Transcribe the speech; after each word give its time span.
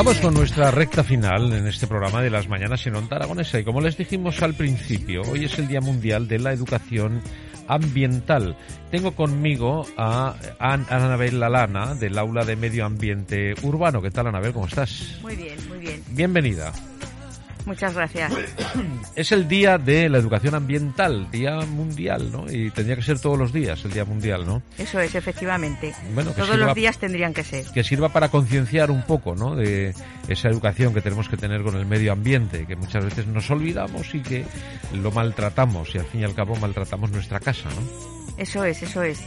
Vamos 0.00 0.18
con 0.18 0.32
nuestra 0.32 0.70
recta 0.70 1.04
final 1.04 1.52
en 1.52 1.66
este 1.66 1.86
programa 1.86 2.22
de 2.22 2.30
las 2.30 2.48
mañanas 2.48 2.86
en 2.86 2.96
Onda 2.96 3.16
Aragonesa 3.16 3.58
y 3.58 3.64
como 3.64 3.82
les 3.82 3.98
dijimos 3.98 4.40
al 4.40 4.54
principio, 4.54 5.20
hoy 5.30 5.44
es 5.44 5.58
el 5.58 5.68
Día 5.68 5.82
Mundial 5.82 6.26
de 6.26 6.38
la 6.38 6.54
Educación 6.54 7.20
Ambiental. 7.68 8.56
Tengo 8.90 9.14
conmigo 9.14 9.84
a 9.98 10.36
Anabel 10.58 11.38
Lalana 11.38 11.94
del 11.96 12.16
Aula 12.16 12.46
de 12.46 12.56
Medio 12.56 12.86
Ambiente 12.86 13.54
Urbano. 13.60 14.00
¿Qué 14.00 14.10
tal 14.10 14.28
Anabel? 14.28 14.54
¿Cómo 14.54 14.68
estás? 14.68 15.18
Muy 15.20 15.36
bien, 15.36 15.58
muy 15.68 15.80
bien. 15.80 16.02
Bienvenida. 16.12 16.72
Muchas 17.70 17.94
gracias. 17.94 18.32
Es 19.14 19.30
el 19.30 19.46
día 19.46 19.78
de 19.78 20.08
la 20.08 20.18
educación 20.18 20.56
ambiental, 20.56 21.30
día 21.30 21.60
mundial, 21.60 22.32
¿no? 22.32 22.50
Y 22.50 22.72
tendría 22.72 22.96
que 22.96 23.02
ser 23.02 23.20
todos 23.20 23.38
los 23.38 23.52
días 23.52 23.84
el 23.84 23.92
día 23.92 24.04
mundial, 24.04 24.44
¿no? 24.44 24.60
Eso 24.76 24.98
es, 24.98 25.14
efectivamente. 25.14 25.94
Bueno, 26.12 26.32
todos 26.32 26.58
los 26.58 26.74
días 26.74 26.98
tendrían 26.98 27.32
que 27.32 27.44
ser. 27.44 27.66
Que 27.66 27.84
sirva 27.84 28.08
para 28.08 28.28
concienciar 28.28 28.90
un 28.90 29.02
poco, 29.02 29.36
¿no? 29.36 29.54
De 29.54 29.94
esa 30.26 30.48
educación 30.48 30.92
que 30.92 31.00
tenemos 31.00 31.28
que 31.28 31.36
tener 31.36 31.62
con 31.62 31.76
el 31.76 31.86
medio 31.86 32.10
ambiente, 32.10 32.66
que 32.66 32.74
muchas 32.74 33.04
veces 33.04 33.28
nos 33.28 33.48
olvidamos 33.52 34.16
y 34.16 34.20
que 34.20 34.44
lo 34.92 35.12
maltratamos 35.12 35.94
y 35.94 35.98
al 35.98 36.06
fin 36.06 36.22
y 36.22 36.24
al 36.24 36.34
cabo 36.34 36.56
maltratamos 36.56 37.12
nuestra 37.12 37.38
casa, 37.38 37.68
¿no? 37.68 38.36
Eso 38.36 38.64
es, 38.64 38.82
eso 38.82 39.04
es. 39.04 39.20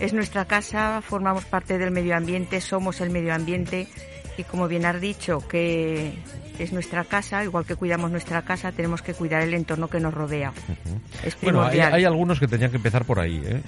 Es 0.00 0.14
nuestra 0.14 0.46
casa, 0.46 1.02
formamos 1.02 1.44
parte 1.44 1.76
del 1.76 1.90
medio 1.90 2.16
ambiente, 2.16 2.62
somos 2.62 3.02
el 3.02 3.10
medio 3.10 3.34
ambiente 3.34 3.86
y 4.38 4.44
como 4.44 4.66
bien 4.66 4.86
has 4.86 4.98
dicho, 4.98 5.46
que 5.46 6.14
es 6.58 6.72
nuestra 6.72 7.04
casa, 7.04 7.42
igual 7.44 7.64
que 7.64 7.76
cuidamos 7.76 8.10
nuestra 8.10 8.42
casa, 8.42 8.72
tenemos 8.72 9.02
que 9.02 9.14
cuidar 9.14 9.42
el 9.42 9.54
entorno 9.54 9.88
que 9.88 10.00
nos 10.00 10.12
rodea. 10.12 10.52
bueno, 11.42 11.62
hay, 11.62 12.04
algunos 12.04 12.38
que 12.38 12.46
tenían 12.46 12.70
que 12.70 12.76
empezar 12.76 13.04
por 13.04 13.20
ahí, 13.20 13.42
¿eh? 13.44 13.62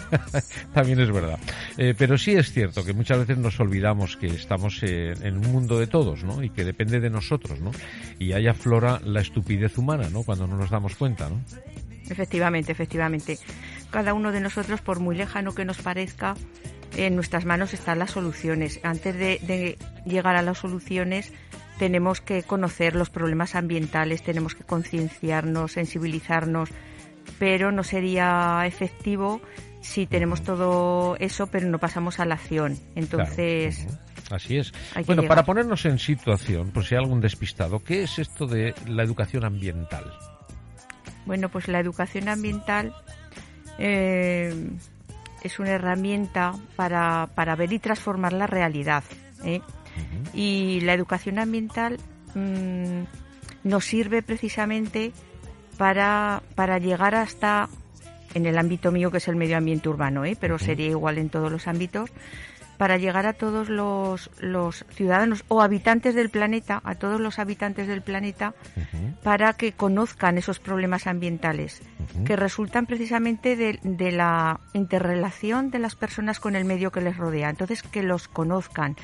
también 0.74 1.00
es 1.00 1.10
verdad. 1.10 1.38
Eh, 1.76 1.94
pero 1.96 2.18
sí 2.18 2.32
es 2.32 2.52
cierto 2.52 2.84
que 2.84 2.92
muchas 2.92 3.18
veces 3.18 3.38
nos 3.38 3.58
olvidamos 3.60 4.16
que 4.16 4.26
estamos 4.26 4.82
en 4.82 5.36
un 5.36 5.52
mundo 5.52 5.78
de 5.78 5.86
todos, 5.86 6.24
¿no? 6.24 6.42
Y 6.42 6.50
que 6.50 6.64
depende 6.64 7.00
de 7.00 7.10
nosotros, 7.10 7.60
¿no? 7.60 7.70
Y 8.18 8.32
ahí 8.32 8.46
aflora 8.46 9.00
la 9.04 9.20
estupidez 9.20 9.76
humana, 9.78 10.08
¿no? 10.10 10.22
Cuando 10.22 10.46
no 10.46 10.56
nos 10.56 10.70
damos 10.70 10.94
cuenta, 10.96 11.28
¿no? 11.28 11.40
Efectivamente, 12.08 12.72
efectivamente. 12.72 13.38
Cada 13.90 14.14
uno 14.14 14.32
de 14.32 14.40
nosotros, 14.40 14.80
por 14.80 15.00
muy 15.00 15.16
lejano 15.16 15.54
que 15.54 15.64
nos 15.64 15.78
parezca, 15.78 16.34
en 16.96 17.14
nuestras 17.14 17.44
manos 17.44 17.72
están 17.72 18.00
las 18.00 18.10
soluciones. 18.10 18.80
Antes 18.82 19.16
de 19.16 19.78
llegar 20.04 20.36
a 20.36 20.42
las 20.42 20.58
soluciones, 20.58 21.32
tenemos 21.80 22.20
que 22.20 22.42
conocer 22.42 22.94
los 22.94 23.08
problemas 23.08 23.54
ambientales, 23.54 24.22
tenemos 24.22 24.54
que 24.54 24.64
concienciarnos, 24.64 25.72
sensibilizarnos, 25.72 26.68
pero 27.38 27.72
no 27.72 27.84
sería 27.84 28.64
efectivo 28.66 29.40
si 29.80 30.06
tenemos 30.06 30.42
todo 30.42 31.16
eso, 31.20 31.46
pero 31.46 31.66
no 31.68 31.78
pasamos 31.78 32.20
a 32.20 32.26
la 32.26 32.34
acción. 32.34 32.78
Entonces. 32.96 33.86
Así 34.30 34.58
es. 34.58 34.74
Bueno, 35.06 35.22
para 35.22 35.42
ponernos 35.42 35.86
en 35.86 35.98
situación, 35.98 36.70
por 36.70 36.84
si 36.84 36.96
hay 36.96 37.00
algún 37.00 37.22
despistado, 37.22 37.82
¿qué 37.82 38.02
es 38.02 38.18
esto 38.18 38.46
de 38.46 38.74
la 38.86 39.02
educación 39.02 39.46
ambiental? 39.46 40.04
Bueno, 41.24 41.48
pues 41.48 41.66
la 41.66 41.80
educación 41.80 42.28
ambiental 42.28 42.94
eh, 43.78 44.68
es 45.42 45.58
una 45.58 45.70
herramienta 45.70 46.52
para, 46.76 47.30
para 47.34 47.56
ver 47.56 47.72
y 47.72 47.78
transformar 47.78 48.34
la 48.34 48.46
realidad. 48.46 49.02
¿eh? 49.44 49.62
Y 50.34 50.80
la 50.80 50.94
educación 50.94 51.38
ambiental 51.38 51.98
mm, 52.34 53.02
nos 53.64 53.84
sirve 53.84 54.22
precisamente 54.22 55.12
para, 55.76 56.42
para 56.54 56.78
llegar 56.78 57.14
hasta, 57.14 57.68
en 58.34 58.46
el 58.46 58.58
ámbito 58.58 58.92
mío 58.92 59.10
que 59.10 59.18
es 59.18 59.28
el 59.28 59.36
medio 59.36 59.56
ambiente 59.56 59.88
urbano, 59.88 60.24
¿eh? 60.24 60.36
pero 60.38 60.58
sería 60.58 60.88
igual 60.88 61.18
en 61.18 61.30
todos 61.30 61.50
los 61.50 61.66
ámbitos, 61.66 62.10
para 62.80 62.96
llegar 62.96 63.26
a 63.26 63.34
todos 63.34 63.68
los, 63.68 64.30
los 64.40 64.86
ciudadanos 64.88 65.44
o 65.48 65.60
habitantes 65.60 66.14
del 66.14 66.30
planeta, 66.30 66.80
a 66.82 66.94
todos 66.94 67.20
los 67.20 67.38
habitantes 67.38 67.86
del 67.86 68.00
planeta, 68.00 68.54
para 69.22 69.52
que 69.52 69.72
conozcan 69.72 70.38
esos 70.38 70.60
problemas 70.60 71.06
ambientales, 71.06 71.82
que 72.24 72.36
resultan 72.36 72.86
precisamente 72.86 73.54
de, 73.54 73.78
de, 73.82 74.12
la 74.12 74.60
interrelación 74.72 75.70
de 75.70 75.78
las 75.78 75.94
personas 75.94 76.40
con 76.40 76.56
el 76.56 76.64
medio 76.64 76.90
que 76.90 77.02
les 77.02 77.18
rodea. 77.18 77.50
Entonces, 77.50 77.82
que 77.82 78.02
los 78.02 78.28
conozcan, 78.28 78.96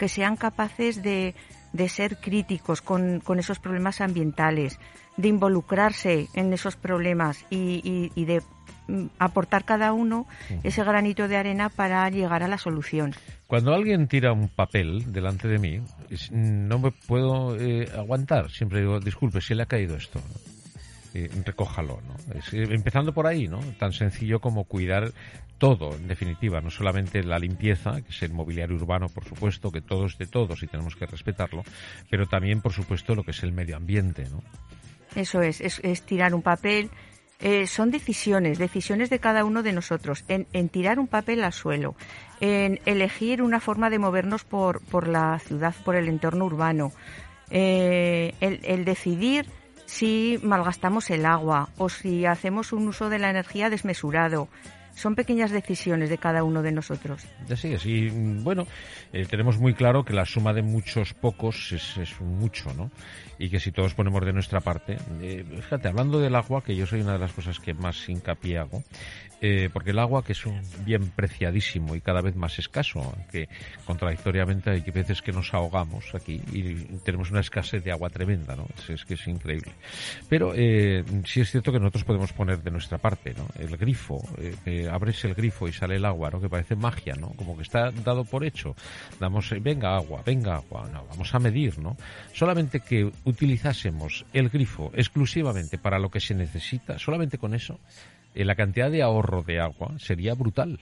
que 0.00 0.08
sean 0.08 0.36
capaces 0.36 1.02
de, 1.02 1.34
de 1.74 1.88
ser 1.90 2.16
críticos 2.16 2.80
con, 2.80 3.20
con, 3.20 3.38
esos 3.38 3.58
problemas 3.58 4.00
ambientales, 4.00 4.80
de 5.18 5.28
involucrarse 5.28 6.28
en 6.32 6.54
esos 6.54 6.74
problemas 6.76 7.44
y, 7.50 8.10
y, 8.14 8.24
de 8.24 8.40
mm, 8.88 9.08
aportar 9.18 9.66
cada 9.66 9.92
uno 9.92 10.26
ese 10.62 10.82
granito 10.84 11.28
de 11.28 11.36
arena 11.36 11.68
para 11.68 12.08
llegar 12.08 12.42
a 12.42 12.48
la 12.48 12.56
solución. 12.56 13.12
Cuando 13.46 13.74
alguien 13.74 14.08
tira 14.08 14.32
un 14.32 14.48
papel 14.48 15.12
delante 15.12 15.48
de 15.48 15.58
mí, 15.58 15.82
no 16.30 16.78
me 16.78 16.92
puedo 16.92 17.60
eh, 17.60 17.86
aguantar. 17.94 18.50
Siempre 18.50 18.80
digo, 18.80 19.00
disculpe, 19.00 19.42
si 19.42 19.54
le 19.54 19.64
ha 19.64 19.66
caído 19.66 19.96
esto. 19.96 20.18
Eh, 21.12 21.28
recójalo, 21.44 22.00
¿no? 22.06 22.14
Eh, 22.52 22.68
empezando 22.70 23.12
por 23.12 23.26
ahí, 23.26 23.48
¿no? 23.48 23.58
Tan 23.78 23.92
sencillo 23.92 24.40
como 24.40 24.62
cuidar 24.64 25.10
todo, 25.58 25.96
en 25.96 26.06
definitiva, 26.06 26.60
no 26.60 26.70
solamente 26.70 27.24
la 27.24 27.38
limpieza, 27.38 28.00
que 28.00 28.10
es 28.10 28.22
el 28.22 28.32
mobiliario 28.32 28.76
urbano, 28.76 29.08
por 29.08 29.24
supuesto, 29.24 29.72
que 29.72 29.80
todo 29.80 30.06
es 30.06 30.16
de 30.18 30.26
todos 30.26 30.62
y 30.62 30.68
tenemos 30.68 30.94
que 30.94 31.06
respetarlo, 31.06 31.64
pero 32.08 32.26
también, 32.26 32.60
por 32.60 32.72
supuesto, 32.72 33.16
lo 33.16 33.24
que 33.24 33.32
es 33.32 33.42
el 33.42 33.52
medio 33.52 33.76
ambiente, 33.76 34.24
¿no? 34.30 34.40
Eso 35.16 35.42
es, 35.42 35.60
es, 35.60 36.02
tirar 36.02 36.32
un 36.32 36.42
papel. 36.42 36.90
Eh, 37.40 37.66
son 37.66 37.90
decisiones, 37.90 38.58
decisiones 38.58 39.10
de 39.10 39.18
cada 39.18 39.44
uno 39.44 39.64
de 39.64 39.72
nosotros, 39.72 40.24
en, 40.28 40.68
tirar 40.68 41.00
un 41.00 41.08
papel 41.08 41.42
al 41.42 41.52
suelo, 41.52 41.96
en 42.40 42.78
elegir 42.86 43.42
una 43.42 43.58
forma 43.58 43.90
de 43.90 43.98
movernos 43.98 44.44
por, 44.44 44.80
por 44.84 45.08
la 45.08 45.40
ciudad, 45.40 45.74
por 45.84 45.96
el 45.96 46.08
entorno 46.08 46.44
urbano, 46.44 46.92
el, 47.50 48.32
el 48.40 48.84
decidir 48.84 49.46
si 49.90 50.38
malgastamos 50.44 51.10
el 51.10 51.26
agua 51.26 51.68
o 51.76 51.88
si 51.88 52.24
hacemos 52.24 52.72
un 52.72 52.86
uso 52.86 53.08
de 53.10 53.18
la 53.18 53.28
energía 53.28 53.70
desmesurado 53.70 54.48
son 55.00 55.14
pequeñas 55.14 55.50
decisiones 55.50 56.10
de 56.10 56.18
cada 56.18 56.44
uno 56.44 56.62
de 56.62 56.72
nosotros. 56.72 57.26
Así 57.50 57.72
es, 57.72 57.86
y 57.86 58.10
bueno, 58.10 58.66
eh, 59.12 59.24
tenemos 59.26 59.58
muy 59.58 59.74
claro 59.74 60.04
que 60.04 60.12
la 60.12 60.26
suma 60.26 60.52
de 60.52 60.62
muchos 60.62 61.14
pocos 61.14 61.72
es, 61.72 61.96
es 61.96 62.20
mucho, 62.20 62.72
¿no? 62.74 62.90
Y 63.38 63.48
que 63.48 63.58
si 63.58 63.72
todos 63.72 63.94
ponemos 63.94 64.24
de 64.24 64.34
nuestra 64.34 64.60
parte, 64.60 64.98
eh, 65.22 65.44
fíjate, 65.62 65.88
hablando 65.88 66.20
del 66.20 66.34
agua, 66.34 66.62
que 66.62 66.76
yo 66.76 66.86
soy 66.86 67.00
una 67.00 67.14
de 67.14 67.18
las 67.18 67.32
cosas 67.32 67.58
que 67.58 67.72
más 67.72 68.06
hincapié 68.08 68.58
hago, 68.58 68.82
eh, 69.42 69.70
porque 69.72 69.90
el 69.90 69.98
agua, 69.98 70.22
que 70.22 70.32
es 70.32 70.44
un 70.44 70.60
bien 70.84 71.10
preciadísimo 71.10 71.94
y 71.96 72.02
cada 72.02 72.20
vez 72.20 72.36
más 72.36 72.58
escaso, 72.58 73.00
aunque 73.00 73.48
contradictoriamente 73.86 74.70
hay 74.70 74.82
veces 74.82 75.22
que 75.22 75.32
nos 75.32 75.54
ahogamos 75.54 76.14
aquí 76.14 76.42
y 76.52 76.74
tenemos 77.04 77.30
una 77.30 77.40
escasez 77.40 77.82
de 77.82 77.90
agua 77.90 78.10
tremenda, 78.10 78.54
¿no? 78.54 78.66
Es, 78.86 79.04
que 79.06 79.14
es 79.14 79.26
increíble. 79.26 79.72
Pero 80.28 80.52
eh, 80.54 81.02
sí 81.24 81.40
es 81.40 81.50
cierto 81.50 81.72
que 81.72 81.78
nosotros 81.78 82.04
podemos 82.04 82.32
poner 82.34 82.62
de 82.62 82.70
nuestra 82.70 82.98
parte, 82.98 83.32
¿no? 83.34 83.46
El 83.58 83.78
grifo, 83.78 84.20
eh, 84.66 84.89
abres 84.90 85.24
el 85.24 85.34
grifo 85.34 85.68
y 85.68 85.72
sale 85.72 85.96
el 85.96 86.04
agua, 86.04 86.30
¿no? 86.30 86.40
Que 86.40 86.48
parece 86.48 86.76
magia, 86.76 87.14
¿no? 87.14 87.28
Como 87.36 87.56
que 87.56 87.62
está 87.62 87.90
dado 87.90 88.24
por 88.24 88.44
hecho. 88.44 88.74
Damos, 89.18 89.50
eh, 89.52 89.60
venga 89.60 89.96
agua, 89.96 90.22
venga 90.24 90.56
agua, 90.56 90.88
no, 90.92 91.06
vamos 91.06 91.34
a 91.34 91.38
medir, 91.38 91.78
¿no? 91.78 91.96
Solamente 92.32 92.80
que 92.80 93.10
utilizásemos 93.24 94.26
el 94.32 94.48
grifo 94.48 94.90
exclusivamente 94.94 95.78
para 95.78 95.98
lo 95.98 96.10
que 96.10 96.20
se 96.20 96.34
necesita, 96.34 96.98
solamente 96.98 97.38
con 97.38 97.54
eso, 97.54 97.78
eh, 98.34 98.44
la 98.44 98.54
cantidad 98.54 98.90
de 98.90 99.02
ahorro 99.02 99.42
de 99.42 99.60
agua 99.60 99.98
sería 99.98 100.34
brutal. 100.34 100.80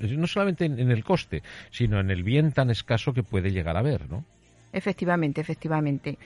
No 0.00 0.26
solamente 0.26 0.64
en, 0.64 0.90
el 0.90 1.04
coste, 1.04 1.42
sino 1.70 2.00
en 2.00 2.10
el 2.10 2.22
bien 2.22 2.52
tan 2.52 2.70
escaso 2.70 3.12
que 3.12 3.22
puede 3.22 3.50
llegar 3.50 3.76
a 3.76 3.80
haber, 3.80 4.08
¿no? 4.08 4.24
Efectivamente, 4.72 5.42
efectivamente. 5.42 6.18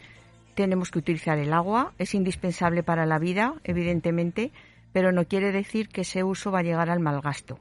Tenemos 0.54 0.90
que 0.90 1.00
utilizar 1.00 1.38
el 1.38 1.52
agua, 1.52 1.92
es 1.98 2.14
indispensable 2.14 2.82
para 2.84 3.04
la 3.04 3.18
vida, 3.18 3.54
evidentemente, 3.64 4.52
pero 4.98 5.12
no 5.12 5.26
quiere 5.26 5.52
decir 5.52 5.88
que 5.90 6.00
ese 6.00 6.24
uso 6.24 6.50
va 6.50 6.58
a 6.58 6.64
llegar 6.64 6.90
al 6.90 6.98
mal 6.98 7.20
gasto. 7.20 7.60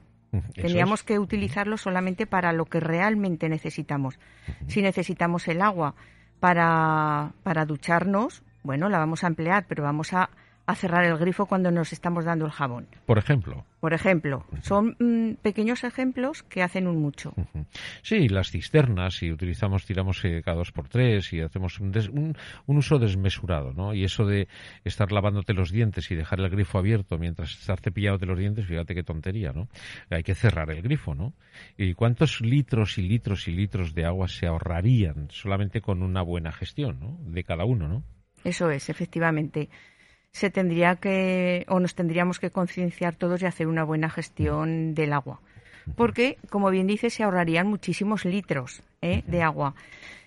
Teníamos 0.56 1.04
que 1.04 1.20
utilizarlo 1.20 1.76
solamente 1.76 2.26
para 2.26 2.52
lo 2.52 2.64
que 2.64 2.80
realmente 2.80 3.48
necesitamos. 3.48 4.18
Si 4.66 4.82
necesitamos 4.82 5.46
el 5.46 5.62
agua 5.62 5.94
para, 6.40 7.34
para 7.44 7.64
ducharnos, 7.64 8.42
bueno, 8.64 8.88
la 8.88 8.98
vamos 8.98 9.22
a 9.22 9.28
emplear, 9.28 9.66
pero 9.68 9.84
vamos 9.84 10.14
a 10.14 10.30
a 10.68 10.74
cerrar 10.74 11.06
el 11.06 11.16
grifo 11.16 11.46
cuando 11.46 11.70
nos 11.70 11.94
estamos 11.94 12.26
dando 12.26 12.44
el 12.44 12.50
jabón. 12.50 12.88
Por 13.06 13.16
ejemplo. 13.16 13.64
Por 13.80 13.94
ejemplo, 13.94 14.44
son 14.60 14.96
mm, 14.98 15.36
pequeños 15.40 15.82
ejemplos 15.82 16.42
que 16.42 16.62
hacen 16.62 16.86
un 16.86 17.00
mucho. 17.00 17.32
Sí, 18.02 18.28
las 18.28 18.50
cisternas, 18.50 19.14
si 19.14 19.32
utilizamos, 19.32 19.86
tiramos 19.86 20.22
eh, 20.26 20.42
cada 20.44 20.58
dos 20.58 20.70
por 20.70 20.86
tres 20.86 21.32
y 21.32 21.40
hacemos 21.40 21.80
un, 21.80 22.36
uso 22.66 22.98
desmesurado, 22.98 23.72
¿no? 23.72 23.94
Y 23.94 24.04
eso 24.04 24.26
de 24.26 24.46
estar 24.84 25.10
lavándote 25.10 25.54
los 25.54 25.70
dientes 25.70 26.10
y 26.10 26.14
dejar 26.14 26.40
el 26.40 26.50
grifo 26.50 26.76
abierto 26.76 27.16
mientras 27.16 27.50
estás 27.52 27.80
cepillándote 27.80 28.26
los 28.26 28.38
dientes, 28.38 28.66
fíjate 28.66 28.94
qué 28.94 29.02
tontería, 29.02 29.52
¿no? 29.54 29.68
Hay 30.10 30.22
que 30.22 30.34
cerrar 30.34 30.70
el 30.70 30.82
grifo, 30.82 31.14
¿no? 31.14 31.32
¿Y 31.78 31.94
cuántos 31.94 32.42
litros 32.42 32.98
y 32.98 33.02
litros 33.08 33.48
y 33.48 33.52
litros 33.52 33.94
de 33.94 34.04
agua 34.04 34.28
se 34.28 34.46
ahorrarían 34.46 35.28
solamente 35.30 35.80
con 35.80 36.02
una 36.02 36.20
buena 36.20 36.52
gestión, 36.52 37.00
¿no? 37.00 37.18
De 37.22 37.42
cada 37.42 37.64
uno, 37.64 37.88
¿no? 37.88 38.04
Eso 38.44 38.70
es, 38.70 38.90
efectivamente 38.90 39.70
se 40.32 40.50
tendría 40.50 40.96
que 40.96 41.64
o 41.68 41.80
nos 41.80 41.94
tendríamos 41.94 42.38
que 42.38 42.50
concienciar 42.50 43.14
todos 43.16 43.42
y 43.42 43.46
hacer 43.46 43.66
una 43.66 43.84
buena 43.84 44.10
gestión 44.10 44.94
del 44.94 45.12
agua. 45.12 45.40
Porque, 45.96 46.38
como 46.50 46.70
bien 46.70 46.86
dice, 46.86 47.10
se 47.10 47.24
ahorrarían 47.24 47.66
muchísimos 47.66 48.24
litros 48.24 48.82
¿eh? 49.00 49.22
de 49.26 49.42
agua. 49.42 49.74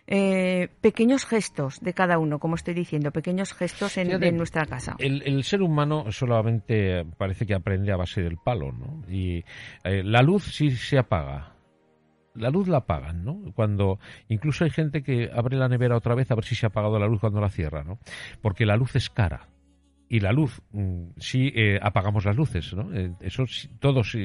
Eh, 0.07 0.69
pequeños 0.81 1.25
gestos 1.25 1.79
de 1.79 1.93
cada 1.93 2.17
uno, 2.17 2.39
como 2.39 2.55
estoy 2.55 2.73
diciendo, 2.73 3.11
pequeños 3.11 3.53
gestos 3.53 3.97
en, 3.97 4.35
nuestra 4.35 4.65
casa. 4.65 4.95
El, 4.99 5.43
ser 5.43 5.61
humano 5.61 6.11
solamente 6.11 7.05
parece 7.17 7.45
que 7.45 7.53
aprende 7.53 7.93
a 7.93 7.97
base 7.97 8.21
del 8.21 8.37
palo, 8.37 8.71
¿no? 8.71 9.03
Y 9.07 9.43
eh, 9.83 10.03
la 10.03 10.21
luz 10.21 10.43
sí 10.43 10.71
se 10.71 10.97
apaga. 10.97 11.55
La 12.33 12.49
luz 12.49 12.67
la 12.67 12.77
apagan, 12.77 13.23
¿no? 13.23 13.53
Cuando 13.53 13.99
incluso 14.27 14.63
hay 14.63 14.71
gente 14.71 15.03
que 15.03 15.29
abre 15.33 15.57
la 15.57 15.69
nevera 15.69 15.97
otra 15.97 16.15
vez 16.15 16.31
a 16.31 16.35
ver 16.35 16.45
si 16.45 16.55
se 16.55 16.65
ha 16.65 16.69
apagado 16.69 16.97
la 16.97 17.07
luz 17.07 17.21
cuando 17.21 17.39
la 17.39 17.49
cierra, 17.49 17.83
¿no? 17.83 17.99
Porque 18.41 18.65
la 18.65 18.75
luz 18.75 18.95
es 18.95 19.09
cara 19.09 19.47
y 20.11 20.19
la 20.19 20.33
luz. 20.33 20.61
Mm, 20.73 21.11
sí, 21.19 21.53
eh, 21.55 21.79
apagamos 21.81 22.25
las 22.25 22.35
luces, 22.35 22.73
¿no? 22.73 22.93
Eh, 22.93 23.13
eso 23.21 23.45
todos 23.79 24.17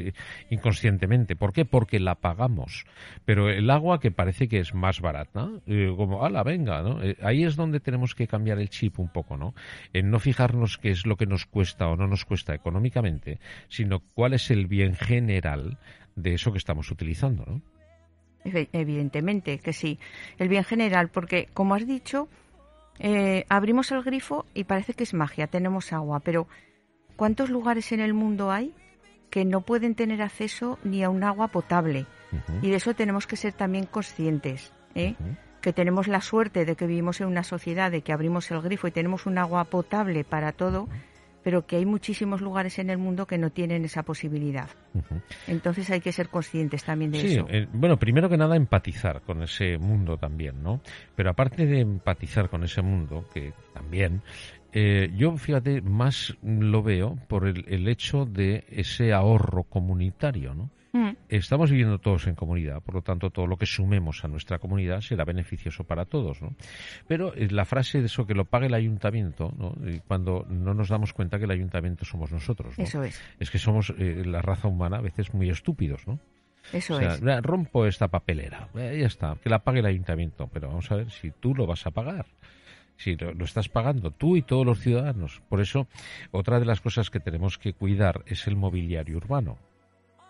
inconscientemente. 0.50 1.36
¿Por 1.36 1.52
qué? 1.52 1.64
Porque 1.64 2.00
la 2.00 2.12
apagamos. 2.12 2.84
Pero 3.24 3.48
el 3.48 3.70
agua 3.70 4.00
que 4.00 4.10
parece 4.10 4.48
que 4.48 4.58
es 4.58 4.74
más 4.74 5.00
barata, 5.00 5.48
eh, 5.64 5.94
como, 5.96 6.24
ala, 6.24 6.42
venga, 6.42 6.82
¿no? 6.82 6.98
ahí 7.22 7.44
es 7.44 7.54
donde 7.54 7.78
tenemos 7.78 8.16
que 8.16 8.26
cambiar 8.26 8.58
el 8.58 8.68
chip 8.68 8.98
un 8.98 9.10
poco, 9.10 9.36
¿no? 9.36 9.54
En 9.92 10.10
no 10.10 10.18
fijarnos 10.18 10.76
qué 10.76 10.90
es 10.90 11.06
lo 11.06 11.16
que 11.16 11.26
nos 11.26 11.46
cuesta 11.46 11.86
o 11.86 11.94
no 11.94 12.08
nos 12.08 12.24
cuesta 12.24 12.52
económicamente, 12.52 13.38
sino 13.68 14.00
cuál 14.00 14.34
es 14.34 14.50
el 14.50 14.66
bien 14.66 14.96
general 14.96 15.78
de 16.16 16.34
eso 16.34 16.50
que 16.50 16.58
estamos 16.58 16.90
utilizando, 16.90 17.44
¿no? 17.46 17.62
Evidentemente 18.44 19.58
que 19.58 19.72
sí. 19.72 20.00
El 20.38 20.48
bien 20.48 20.64
general, 20.64 21.10
porque, 21.10 21.48
como 21.54 21.76
has 21.76 21.86
dicho, 21.86 22.28
eh, 22.98 23.44
abrimos 23.48 23.90
el 23.92 24.02
grifo 24.02 24.46
y 24.54 24.64
parece 24.64 24.94
que 24.94 25.04
es 25.04 25.14
magia, 25.14 25.46
tenemos 25.46 25.92
agua, 25.92 26.20
pero 26.20 26.46
¿cuántos 27.16 27.50
lugares 27.50 27.92
en 27.92 28.00
el 28.00 28.14
mundo 28.14 28.50
hay 28.50 28.74
que 29.30 29.44
no 29.44 29.60
pueden 29.60 29.94
tener 29.94 30.22
acceso 30.22 30.78
ni 30.84 31.02
a 31.02 31.10
un 31.10 31.24
agua 31.24 31.48
potable? 31.48 32.06
Y 32.62 32.70
de 32.70 32.76
eso 32.76 32.94
tenemos 32.94 33.26
que 33.26 33.36
ser 33.36 33.52
también 33.52 33.86
conscientes, 33.86 34.72
¿eh? 34.94 35.14
que 35.60 35.72
tenemos 35.72 36.06
la 36.06 36.20
suerte 36.20 36.64
de 36.64 36.76
que 36.76 36.86
vivimos 36.86 37.20
en 37.20 37.26
una 37.26 37.42
sociedad, 37.42 37.90
de 37.90 38.02
que 38.02 38.12
abrimos 38.12 38.50
el 38.50 38.60
grifo 38.60 38.86
y 38.88 38.92
tenemos 38.92 39.26
un 39.26 39.38
agua 39.38 39.64
potable 39.64 40.22
para 40.22 40.52
todo 40.52 40.88
pero 41.46 41.64
que 41.64 41.76
hay 41.76 41.86
muchísimos 41.86 42.40
lugares 42.40 42.76
en 42.80 42.90
el 42.90 42.98
mundo 42.98 43.24
que 43.24 43.38
no 43.38 43.50
tienen 43.50 43.84
esa 43.84 44.02
posibilidad. 44.02 44.68
Entonces 45.46 45.88
hay 45.90 46.00
que 46.00 46.10
ser 46.10 46.28
conscientes 46.28 46.82
también 46.82 47.12
de 47.12 47.20
eso. 47.24 47.46
Eh, 47.48 47.68
bueno, 47.72 48.00
primero 48.00 48.28
que 48.28 48.36
nada 48.36 48.56
empatizar 48.56 49.22
con 49.22 49.44
ese 49.44 49.78
mundo 49.78 50.18
también, 50.18 50.60
¿no? 50.60 50.80
Pero 51.14 51.30
aparte 51.30 51.64
de 51.64 51.78
empatizar 51.78 52.50
con 52.50 52.64
ese 52.64 52.82
mundo, 52.82 53.26
que 53.32 53.52
también, 53.72 54.22
eh, 54.72 55.08
yo 55.16 55.36
fíjate, 55.36 55.82
más 55.82 56.36
lo 56.42 56.82
veo 56.82 57.16
por 57.28 57.46
el, 57.46 57.64
el 57.68 57.86
hecho 57.86 58.24
de 58.24 58.64
ese 58.68 59.12
ahorro 59.12 59.62
comunitario, 59.62 60.52
¿no? 60.52 60.70
Mm. 60.96 61.16
Estamos 61.28 61.70
viviendo 61.70 61.98
todos 61.98 62.26
en 62.26 62.34
comunidad, 62.34 62.80
por 62.80 62.94
lo 62.94 63.02
tanto, 63.02 63.28
todo 63.28 63.46
lo 63.46 63.58
que 63.58 63.66
sumemos 63.66 64.24
a 64.24 64.28
nuestra 64.28 64.58
comunidad 64.58 65.02
será 65.02 65.24
beneficioso 65.26 65.84
para 65.84 66.06
todos, 66.06 66.40
¿no? 66.40 66.56
Pero 67.06 67.34
eh, 67.34 67.48
la 67.50 67.66
frase 67.66 68.00
de 68.00 68.06
eso 68.06 68.26
que 68.26 68.32
lo 68.32 68.46
pague 68.46 68.66
el 68.66 68.74
ayuntamiento, 68.74 69.52
¿no? 69.58 69.74
cuando 70.08 70.46
no 70.48 70.72
nos 70.72 70.88
damos 70.88 71.12
cuenta 71.12 71.38
que 71.38 71.44
el 71.44 71.50
ayuntamiento 71.50 72.06
somos 72.06 72.32
nosotros, 72.32 72.78
¿no? 72.78 72.84
Eso 72.84 73.02
es. 73.02 73.20
Es 73.38 73.50
que 73.50 73.58
somos 73.58 73.92
eh, 73.98 74.22
la 74.24 74.40
raza 74.40 74.68
humana 74.68 74.96
a 74.96 75.00
veces 75.02 75.34
muy 75.34 75.50
estúpidos, 75.50 76.06
¿no? 76.06 76.18
Eso 76.72 76.98
es. 76.98 77.20
Rompo 77.42 77.84
esta 77.86 78.08
papelera, 78.08 78.70
eh, 78.74 78.96
ya 79.00 79.06
está, 79.06 79.36
que 79.42 79.50
la 79.50 79.58
pague 79.58 79.80
el 79.80 79.86
ayuntamiento, 79.86 80.48
pero 80.50 80.68
vamos 80.68 80.90
a 80.90 80.96
ver 80.96 81.10
si 81.10 81.30
tú 81.30 81.54
lo 81.54 81.66
vas 81.66 81.86
a 81.86 81.90
pagar 81.90 82.26
si 82.96 83.14
lo, 83.14 83.34
lo, 83.34 83.44
estás 83.44 83.68
pagando 83.68 84.10
tú 84.10 84.38
y 84.38 84.42
todos 84.42 84.64
los 84.64 84.80
ciudadanos. 84.80 85.42
Por 85.50 85.60
eso, 85.60 85.86
otra 86.30 86.58
de 86.58 86.64
las 86.64 86.80
cosas 86.80 87.10
que 87.10 87.20
tenemos 87.20 87.58
que 87.58 87.74
cuidar 87.74 88.22
es 88.24 88.46
el 88.46 88.56
mobiliario 88.56 89.18
urbano. 89.18 89.58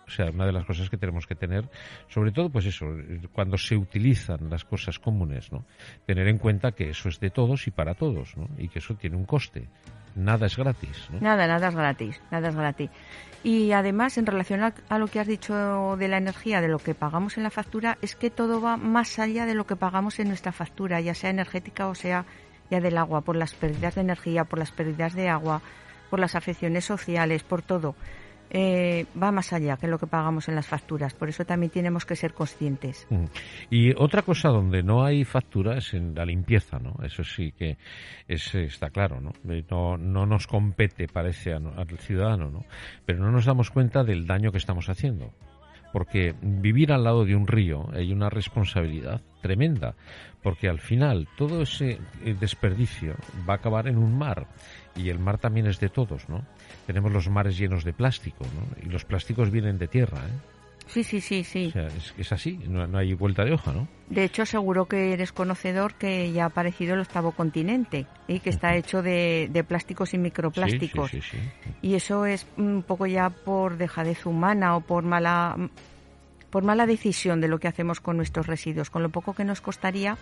O 0.06 0.10
sea, 0.10 0.30
una 0.30 0.46
de 0.46 0.52
las 0.52 0.64
cosas 0.64 0.88
que 0.88 0.96
tenemos 0.96 1.26
que 1.26 1.34
tener, 1.34 1.68
sobre 2.08 2.30
todo, 2.30 2.48
pues 2.48 2.66
eso, 2.66 2.86
cuando 3.32 3.58
se 3.58 3.76
utilizan 3.76 4.48
las 4.48 4.64
cosas 4.64 4.98
comunes, 4.98 5.50
¿no? 5.52 5.64
Tener 6.06 6.28
en 6.28 6.38
cuenta 6.38 6.72
que 6.72 6.90
eso 6.90 7.08
es 7.08 7.18
de 7.18 7.30
todos 7.30 7.66
y 7.66 7.70
para 7.70 7.94
todos, 7.94 8.36
¿no? 8.36 8.48
Y 8.56 8.68
que 8.68 8.78
eso 8.78 8.94
tiene 8.94 9.16
un 9.16 9.24
coste. 9.24 9.68
Nada 10.14 10.46
es 10.46 10.56
gratis, 10.56 11.08
¿no? 11.10 11.20
Nada, 11.20 11.46
nada 11.46 11.68
es 11.68 11.74
gratis, 11.74 12.20
nada 12.30 12.48
es 12.48 12.54
gratis. 12.54 12.90
Y 13.42 13.72
además, 13.72 14.16
en 14.16 14.26
relación 14.26 14.62
a, 14.62 14.74
a, 14.88 14.98
lo 14.98 15.08
que 15.08 15.20
has 15.20 15.26
dicho 15.26 15.96
de 15.96 16.08
la 16.08 16.18
energía, 16.18 16.60
de 16.60 16.68
lo 16.68 16.78
que 16.78 16.94
pagamos 16.94 17.36
en 17.36 17.42
la 17.42 17.50
factura, 17.50 17.98
es 18.00 18.16
que 18.16 18.30
todo 18.30 18.60
va 18.60 18.76
más 18.76 19.18
allá 19.18 19.44
de 19.44 19.54
lo 19.54 19.66
que 19.66 19.76
pagamos 19.76 20.18
en 20.18 20.28
nuestra 20.28 20.52
factura, 20.52 21.00
ya 21.00 21.14
sea 21.14 21.30
energética 21.30 21.88
o 21.88 21.94
sea 21.94 22.24
ya 22.70 22.80
del 22.80 22.98
agua, 22.98 23.20
por 23.20 23.36
las 23.36 23.54
pérdidas 23.54 23.94
de 23.94 24.00
energía, 24.00 24.44
por 24.44 24.58
las 24.58 24.72
pérdidas 24.72 25.14
de 25.14 25.28
agua, 25.28 25.62
por 26.10 26.18
las 26.18 26.34
afecciones 26.34 26.84
sociales, 26.84 27.42
por 27.42 27.62
todo. 27.62 27.94
Eh, 28.50 29.06
va 29.20 29.32
más 29.32 29.52
allá 29.52 29.76
que 29.76 29.88
lo 29.88 29.98
que 29.98 30.06
pagamos 30.06 30.48
en 30.48 30.54
las 30.54 30.66
facturas. 30.66 31.14
Por 31.14 31.28
eso 31.28 31.44
también 31.44 31.70
tenemos 31.70 32.04
que 32.04 32.16
ser 32.16 32.32
conscientes. 32.32 33.06
Y 33.70 33.92
otra 33.96 34.22
cosa 34.22 34.48
donde 34.48 34.82
no 34.82 35.04
hay 35.04 35.24
factura 35.24 35.78
es 35.78 35.94
en 35.94 36.14
la 36.14 36.24
limpieza, 36.24 36.78
¿no? 36.78 36.94
Eso 37.02 37.24
sí 37.24 37.52
que 37.52 37.76
es, 38.28 38.54
está 38.54 38.90
claro, 38.90 39.20
¿no? 39.20 39.32
No, 39.70 39.96
no 39.96 40.26
nos 40.26 40.46
compete, 40.46 41.08
parece, 41.08 41.52
al 41.52 41.98
ciudadano, 41.98 42.50
¿no? 42.50 42.64
Pero 43.04 43.18
no 43.20 43.30
nos 43.30 43.46
damos 43.46 43.70
cuenta 43.70 44.04
del 44.04 44.26
daño 44.26 44.52
que 44.52 44.58
estamos 44.58 44.88
haciendo 44.88 45.32
porque 45.96 46.34
vivir 46.42 46.92
al 46.92 47.04
lado 47.04 47.24
de 47.24 47.34
un 47.34 47.46
río 47.46 47.88
hay 47.94 48.12
una 48.12 48.28
responsabilidad 48.28 49.22
tremenda, 49.40 49.94
porque 50.42 50.68
al 50.68 50.78
final 50.78 51.26
todo 51.38 51.62
ese 51.62 51.98
eh, 52.22 52.36
desperdicio 52.38 53.14
va 53.48 53.54
a 53.54 53.56
acabar 53.56 53.88
en 53.88 53.96
un 53.96 54.18
mar 54.18 54.46
y 54.94 55.08
el 55.08 55.18
mar 55.18 55.38
también 55.38 55.66
es 55.66 55.80
de 55.80 55.88
todos, 55.88 56.28
¿no? 56.28 56.44
Tenemos 56.86 57.12
los 57.12 57.28
mares 57.28 57.58
llenos 57.58 57.84
de 57.84 57.92
plástico, 57.92 58.44
¿no? 58.44 58.86
Y 58.86 58.90
los 58.90 59.04
plásticos 59.04 59.50
vienen 59.50 59.78
de 59.78 59.88
tierra, 59.88 60.18
¿eh? 60.18 60.56
Sí, 60.86 61.02
sí, 61.02 61.20
sí, 61.20 61.42
sí. 61.42 61.66
O 61.66 61.72
sea, 61.72 61.88
es, 62.16 62.32
así, 62.32 62.60
no, 62.68 62.96
hay 62.96 63.12
vuelta 63.14 63.44
de 63.44 63.52
hoja, 63.52 63.72
¿no? 63.72 63.88
De 64.08 64.22
hecho, 64.22 64.46
seguro 64.46 64.86
que 64.86 65.12
eres 65.12 65.32
conocedor 65.32 65.94
que 65.94 66.30
ya 66.30 66.44
ha 66.44 66.46
aparecido 66.46 66.94
el 66.94 67.00
octavo 67.00 67.32
continente 67.32 68.06
y 68.28 68.38
que 68.38 68.50
está 68.50 68.76
hecho 68.76 69.02
de, 69.02 69.48
de 69.50 69.64
plásticos 69.64 70.14
y 70.14 70.18
microplásticos. 70.18 71.10
Sí, 71.10 71.20
sí, 71.22 71.38
y 71.82 71.94
eso 71.94 72.24
es 72.24 72.46
un 72.56 72.84
poco 72.86 73.06
ya 73.06 73.30
por 73.30 73.78
dejadez 73.78 74.26
humana 74.26 74.76
o 74.76 74.80
por 74.80 75.02
mala 75.02 75.56
por 76.50 76.62
mala 76.62 76.86
decisión 76.86 77.40
de 77.40 77.48
lo 77.48 77.58
que 77.58 77.68
hacemos 77.68 78.00
con 78.00 78.16
nuestros 78.16 78.46
residuos, 78.46 78.88
con 78.88 79.02
lo 79.02 79.10
poco 79.10 79.34
que 79.34 79.44
nos 79.44 79.60
costaría 79.60 80.16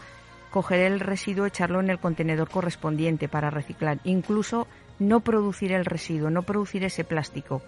coger 0.50 0.80
el 0.80 1.00
residuo, 1.00 1.47
echarlo 1.47 1.80
en 1.80 1.90
el 1.90 1.99
contenedor 1.99 2.49
correspondiente 2.49 3.28
para 3.28 3.50
reciclar, 3.50 3.99
incluso 4.04 4.66
no 4.98 5.20
producir 5.20 5.72
el 5.72 5.84
residuo, 5.84 6.30
no 6.30 6.42
producir 6.42 6.84
ese 6.84 7.04
plástico, 7.04 7.62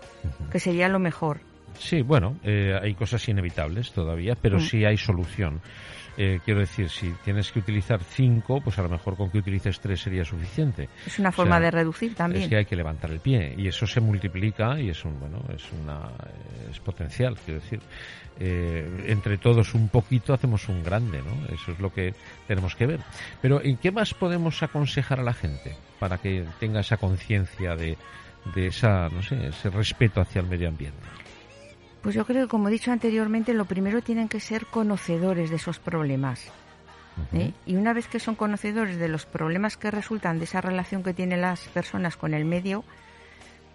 que 0.51 0.61
sería 0.61 0.89
lo 0.89 0.99
mejor. 0.99 1.41
Sí, 1.79 2.03
bueno, 2.03 2.37
eh, 2.43 2.79
hay 2.81 2.95
cosas 2.95 3.29
inevitables 3.29 3.93
todavía, 3.93 4.35
pero 4.41 4.59
mm. 4.59 4.61
sí 4.61 4.85
hay 4.85 4.97
solución. 4.97 5.61
Eh, 6.17 6.41
quiero 6.45 6.61
decir, 6.61 6.89
si 6.89 7.11
tienes 7.25 7.53
que 7.53 7.59
utilizar 7.59 8.03
cinco, 8.03 8.61
pues 8.63 8.79
a 8.79 8.83
lo 8.83 8.89
mejor 8.89 9.17
con 9.17 9.31
que 9.31 9.39
utilices 9.39 9.79
tres 9.81 10.01
sería 10.01 10.25
suficiente. 10.25 10.89
Es 11.07 11.19
una 11.19 11.31
forma 11.31 11.61
de 11.61 11.71
reducir 11.71 12.15
también. 12.15 12.45
Es 12.45 12.49
que 12.49 12.57
hay 12.57 12.65
que 12.65 12.77
levantar 12.77 13.11
el 13.11 13.21
pie 13.21 13.55
y 13.57 13.69
eso 13.69 13.87
se 13.87 14.01
multiplica 14.01 14.81
y 14.81 14.89
es 14.89 15.05
un 15.05 15.21
bueno, 15.21 15.43
es 15.55 15.65
una 15.73 16.11
es 16.71 16.81
potencial, 16.81 17.37
quiero 17.45 17.61
decir. 17.61 17.81
Eh, 18.39 19.05
entre 19.07 19.39
todos 19.39 19.75
un 19.75 19.89
poquito 19.89 20.35
hacemos 20.35 20.69
un 20.69 20.83
grande, 20.83 21.23
¿no? 21.23 21.55
Eso 21.55 21.73
es 21.73 21.79
lo 21.79 21.93
que 21.93 22.15
tenemos 22.47 22.75
que 22.75 22.87
ver. 22.87 23.01
Pero 23.41 23.63
¿en 23.63 23.77
qué 23.77 23.91
más 23.91 24.15
podemos 24.15 24.63
aconsejar 24.63 25.21
a 25.21 25.23
la 25.23 25.35
gente 25.35 25.77
para 25.99 26.19
que 26.19 26.45
tenga 26.61 26.81
esa 26.81 26.97
conciencia 26.97 27.77
de, 27.77 27.97
de 28.55 28.67
esa, 28.69 29.09
no 29.09 29.23
sé, 29.23 29.49
ese 29.49 29.71
respeto 29.71 30.21
hacia 30.21 30.41
el 30.41 30.49
medio 30.49 30.69
ambiente? 30.69 31.07
Pues 32.03 32.15
yo 32.15 32.25
creo 32.25 32.47
que, 32.47 32.51
como 32.51 32.69
he 32.69 32.71
dicho 32.71 32.93
anteriormente, 32.93 33.55
lo 33.55 33.65
primero 33.65 34.03
tienen 34.03 34.29
que 34.29 34.41
ser 34.41 34.67
conocedores 34.67 35.51
de 35.51 35.57
esos 35.57 35.79
problemas. 35.79 36.45
¿eh? 37.33 37.53
Y 37.67 37.77
una 37.77 37.93
vez 37.93 38.07
que 38.07 38.21
son 38.21 38.35
conocedores 38.35 38.99
de 38.99 39.09
los 39.09 39.27
problemas 39.27 39.77
que 39.77 39.91
resultan 39.91 40.39
de 40.39 40.45
esa 40.45 40.61
relación 40.61 41.03
que 41.03 41.15
tienen 41.15 41.41
las 41.41 41.61
personas 41.69 42.17
con 42.17 42.35
el 42.35 42.45
medio, 42.45 42.85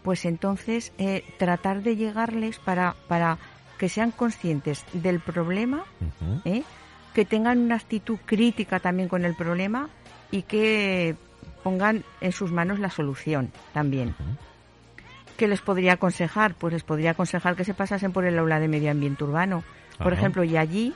pues 0.04 0.25
entonces 0.25 0.94
eh, 0.98 1.24
tratar 1.38 1.84
de 1.84 1.96
llegarles 1.96 2.60
para, 2.60 2.96
para 3.08 3.38
que 3.78 3.90
sean 3.90 4.12
conscientes 4.12 4.86
del 4.94 5.20
problema, 5.20 5.84
¿eh? 6.46 6.63
que 7.13 7.25
tengan 7.25 7.60
una 7.60 7.75
actitud 7.75 8.18
crítica 8.25 8.80
también 8.80 9.10
con 9.10 9.25
el 9.25 9.36
problema 9.36 9.90
y 10.32 10.44
que 10.44 11.16
pongan 11.63 12.04
en 12.22 12.32
sus 12.32 12.51
manos 12.51 12.80
la 12.80 12.90
solución 12.90 13.51
también. 13.74 14.16
¿Qué 15.38 15.48
les 15.48 15.62
podría 15.62 15.94
aconsejar? 15.94 16.56
Pues 16.56 16.74
les 16.74 16.84
podría 16.84 17.12
aconsejar 17.12 17.56
que 17.56 17.64
se 17.64 17.74
pasasen 17.74 18.12
por 18.12 18.26
el 18.26 18.38
aula 18.38 18.60
de 18.60 18.68
medio 18.68 18.92
ambiente 18.92 19.24
urbano, 19.24 19.64
por 19.98 20.14
Ajá. 20.14 20.22
ejemplo, 20.22 20.44
y 20.44 20.58
allí, 20.58 20.94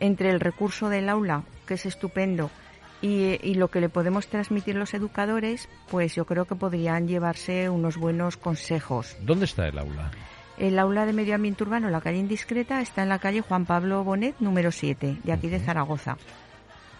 entre 0.00 0.30
el 0.30 0.40
recurso 0.40 0.88
del 0.88 1.08
aula, 1.08 1.42
que 1.66 1.74
es 1.74 1.86
estupendo, 1.86 2.50
y, 3.02 3.38
y 3.42 3.54
lo 3.54 3.68
que 3.68 3.80
le 3.80 3.88
podemos 3.88 4.26
transmitir 4.26 4.74
los 4.76 4.94
educadores, 4.94 5.68
pues 5.90 6.14
yo 6.14 6.24
creo 6.24 6.46
que 6.46 6.54
podrían 6.54 7.06
llevarse 7.06 7.68
unos 7.68 7.96
buenos 7.96 8.36
consejos. 8.36 9.16
¿Dónde 9.20 9.44
está 9.44 9.68
el 9.68 9.78
aula? 9.78 10.10
El 10.58 10.78
aula 10.78 11.04
de 11.04 11.12
medio 11.12 11.34
ambiente 11.34 11.62
urbano, 11.64 11.90
la 11.90 12.00
calle 12.00 12.18
indiscreta, 12.18 12.80
está 12.80 13.02
en 13.02 13.10
la 13.10 13.18
calle 13.18 13.42
Juan 13.42 13.66
Pablo 13.66 14.02
Bonet, 14.04 14.36
número 14.40 14.72
7, 14.72 15.18
de 15.22 15.32
aquí 15.32 15.48
de 15.48 15.60
Zaragoza. 15.60 16.16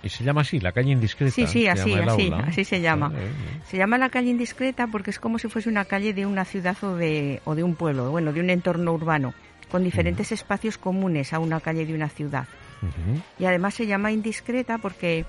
Y 0.07 0.09
se 0.09 0.25
llama 0.25 0.43
así, 0.43 0.61
la 0.61 0.73
calle 0.73 0.93
indiscreta. 0.93 1.33
Sí, 1.33 1.47
sí, 1.47 1.67
así, 1.67 1.93
así, 1.95 2.27
aula. 2.27 2.45
así 2.47 2.65
se 2.65 2.81
llama. 2.81 3.13
Eh, 3.15 3.19
eh, 3.19 3.61
Se 3.69 3.77
llama 3.77 3.99
la 3.99 4.09
calle 4.09 4.31
indiscreta 4.31 4.87
porque 4.87 5.11
es 5.11 5.19
como 5.19 5.39
si 5.39 5.49
fuese 5.49 5.69
una 5.69 5.85
calle 5.85 6.15
de 6.15 6.27
una 6.27 6.45
ciudad 6.45 6.77
o 6.83 6.95
de, 6.95 7.41
o 7.45 7.55
de 7.55 7.63
un 7.63 7.75
pueblo, 7.75 8.11
bueno, 8.11 8.33
de 8.33 8.41
un 8.41 8.51
entorno 8.51 8.93
urbano, 8.93 9.35
con 9.71 9.83
diferentes 9.83 10.33
espacios 10.33 10.79
comunes 10.79 11.33
a 11.33 11.39
una 11.39 11.61
calle 11.61 11.85
de 11.85 11.95
una 11.95 12.09
ciudad. 12.09 12.47
Y 13.39 13.45
además 13.47 13.75
se 13.75 13.87
llama 13.87 14.13
indiscreta 14.13 14.79
porque 14.79 15.25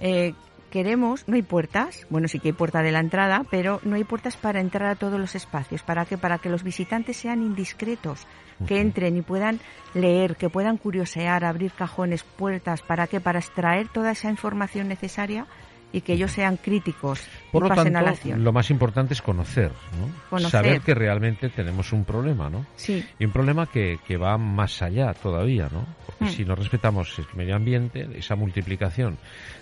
eh, 0.00 0.34
queremos, 0.70 1.26
no 1.26 1.34
hay 1.34 1.42
puertas, 1.42 2.06
bueno, 2.10 2.28
sí 2.28 2.38
que 2.38 2.48
hay 2.48 2.52
puerta 2.52 2.82
de 2.82 2.92
la 2.92 3.00
entrada, 3.00 3.42
pero 3.50 3.80
no 3.84 3.96
hay 3.96 4.04
puertas 4.04 4.36
para 4.36 4.60
entrar 4.60 4.90
a 4.90 4.96
todos 4.96 5.18
los 5.18 5.34
espacios. 5.34 5.82
¿Para 5.82 6.04
qué? 6.04 6.18
Para 6.18 6.38
que 6.38 6.48
los 6.48 6.62
visitantes 6.62 7.16
sean 7.16 7.42
indiscretos, 7.42 8.26
que 8.66 8.80
entren 8.80 9.16
y 9.16 9.22
puedan 9.22 9.60
leer, 9.94 10.36
que 10.36 10.50
puedan 10.50 10.76
curiosear, 10.76 11.44
abrir 11.44 11.72
cajones, 11.72 12.22
puertas. 12.22 12.82
¿Para 12.82 13.06
qué? 13.06 13.20
Para 13.20 13.38
extraer 13.38 13.88
toda 13.88 14.12
esa 14.12 14.30
información 14.30 14.88
necesaria 14.88 15.46
y 15.92 16.02
que 16.02 16.12
ellos 16.12 16.30
sean 16.32 16.58
críticos 16.58 17.20
Por 17.50 17.64
y 17.64 17.68
lo 17.68 17.74
pasen 17.74 17.96
a 17.96 18.00
la 18.02 18.06
tanto, 18.08 18.18
acción. 18.20 18.44
lo 18.44 18.52
más 18.52 18.70
importante 18.70 19.14
es 19.14 19.22
conocer, 19.22 19.70
¿no? 19.98 20.08
Conocer. 20.28 20.50
Saber 20.50 20.80
que 20.82 20.94
realmente 20.94 21.48
tenemos 21.48 21.92
un 21.94 22.04
problema, 22.04 22.50
¿no? 22.50 22.66
Sí, 22.76 23.02
Y 23.18 23.24
un 23.24 23.32
problema 23.32 23.66
que, 23.66 23.98
que 24.06 24.16
va 24.18 24.36
más 24.36 24.82
allá 24.82 25.14
todavía, 25.14 25.68
¿no? 25.72 25.86
Porque 26.04 26.24
Mm. 26.26 26.28
si 26.36 26.44
no 26.44 26.54
respetamos 26.56 27.18
el 27.18 27.26
medio 27.34 27.56
ambiente, 27.56 28.06
esa 28.16 28.34
multiplicación 28.36 29.16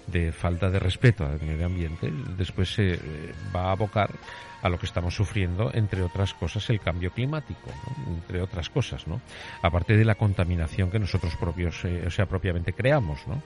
de 0.08 0.32
falta 0.32 0.68
de 0.70 0.78
respeto 0.80 1.24
al 1.24 1.40
medio 1.42 1.66
ambiente, 1.66 2.12
después 2.36 2.74
se 2.74 2.94
eh, 2.94 3.00
va 3.54 3.68
a 3.68 3.72
abocar 3.72 4.10
a 4.66 4.68
lo 4.68 4.78
que 4.78 4.86
estamos 4.86 5.14
sufriendo, 5.14 5.70
entre 5.72 6.02
otras 6.02 6.34
cosas, 6.34 6.68
el 6.70 6.80
cambio 6.80 7.10
climático, 7.10 7.70
¿no? 7.86 8.14
entre 8.14 8.42
otras 8.42 8.68
cosas, 8.68 9.06
¿no? 9.06 9.20
Aparte 9.62 9.96
de 9.96 10.04
la 10.04 10.16
contaminación 10.16 10.90
que 10.90 10.98
nosotros 10.98 11.36
propios, 11.36 11.84
eh, 11.84 12.04
o 12.06 12.10
sea, 12.10 12.26
propiamente 12.26 12.72
creamos, 12.72 13.26
¿no? 13.26 13.42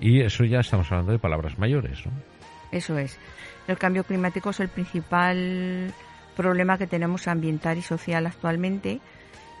Y 0.00 0.20
eso 0.20 0.44
ya 0.44 0.60
estamos 0.60 0.90
hablando 0.90 1.12
de 1.12 1.18
palabras 1.18 1.58
mayores, 1.58 2.04
¿no? 2.06 2.12
eso 2.72 2.98
es. 2.98 3.18
El 3.68 3.78
cambio 3.78 4.02
climático 4.02 4.50
es 4.50 4.60
el 4.60 4.68
principal 4.68 5.92
problema 6.36 6.78
que 6.78 6.86
tenemos 6.86 7.28
ambiental 7.28 7.78
y 7.78 7.82
social 7.82 8.26
actualmente 8.26 9.00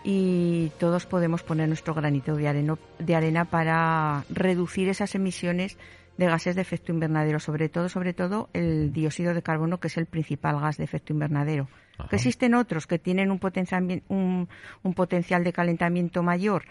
y 0.02 0.72
todos 0.80 1.06
podemos 1.06 1.42
poner 1.42 1.68
nuestro 1.68 1.94
granito 1.94 2.34
de 2.34 2.48
arena, 2.48 2.76
de 2.98 3.14
arena 3.14 3.44
para 3.44 4.24
reducir 4.30 4.88
esas 4.88 5.14
emisiones 5.14 5.76
de 6.22 6.28
gases 6.30 6.54
de 6.54 6.62
efecto 6.62 6.92
invernadero, 6.92 7.38
sobre 7.40 7.68
todo, 7.68 7.88
sobre 7.88 8.12
todo 8.12 8.48
el 8.52 8.92
dióxido 8.92 9.34
de 9.34 9.42
carbono, 9.42 9.78
que 9.80 9.88
es 9.88 9.96
el 9.96 10.06
principal 10.06 10.60
gas 10.60 10.76
de 10.76 10.84
efecto 10.84 11.12
invernadero. 11.12 11.68
Ajá. 11.98 12.08
Que 12.08 12.16
existen 12.16 12.54
otros 12.54 12.86
que 12.86 12.98
tienen 12.98 13.30
un, 13.30 13.38
potencial- 13.38 14.02
un, 14.08 14.48
un 14.82 14.94
potencial 14.94 15.44
de 15.44 15.52
calentamiento 15.52 16.22
mayor, 16.22 16.64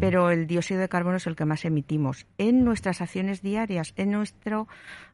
pero 0.00 0.30
el 0.30 0.46
dióxido 0.46 0.80
de 0.80 0.88
carbono 0.88 1.16
es 1.18 1.26
el 1.26 1.36
que 1.36 1.44
más 1.44 1.64
emitimos 1.64 2.26
en 2.38 2.64
nuestras 2.64 3.00
acciones 3.02 3.42
diarias, 3.42 3.92
en 3.96 4.10
nuestro, 4.12 4.68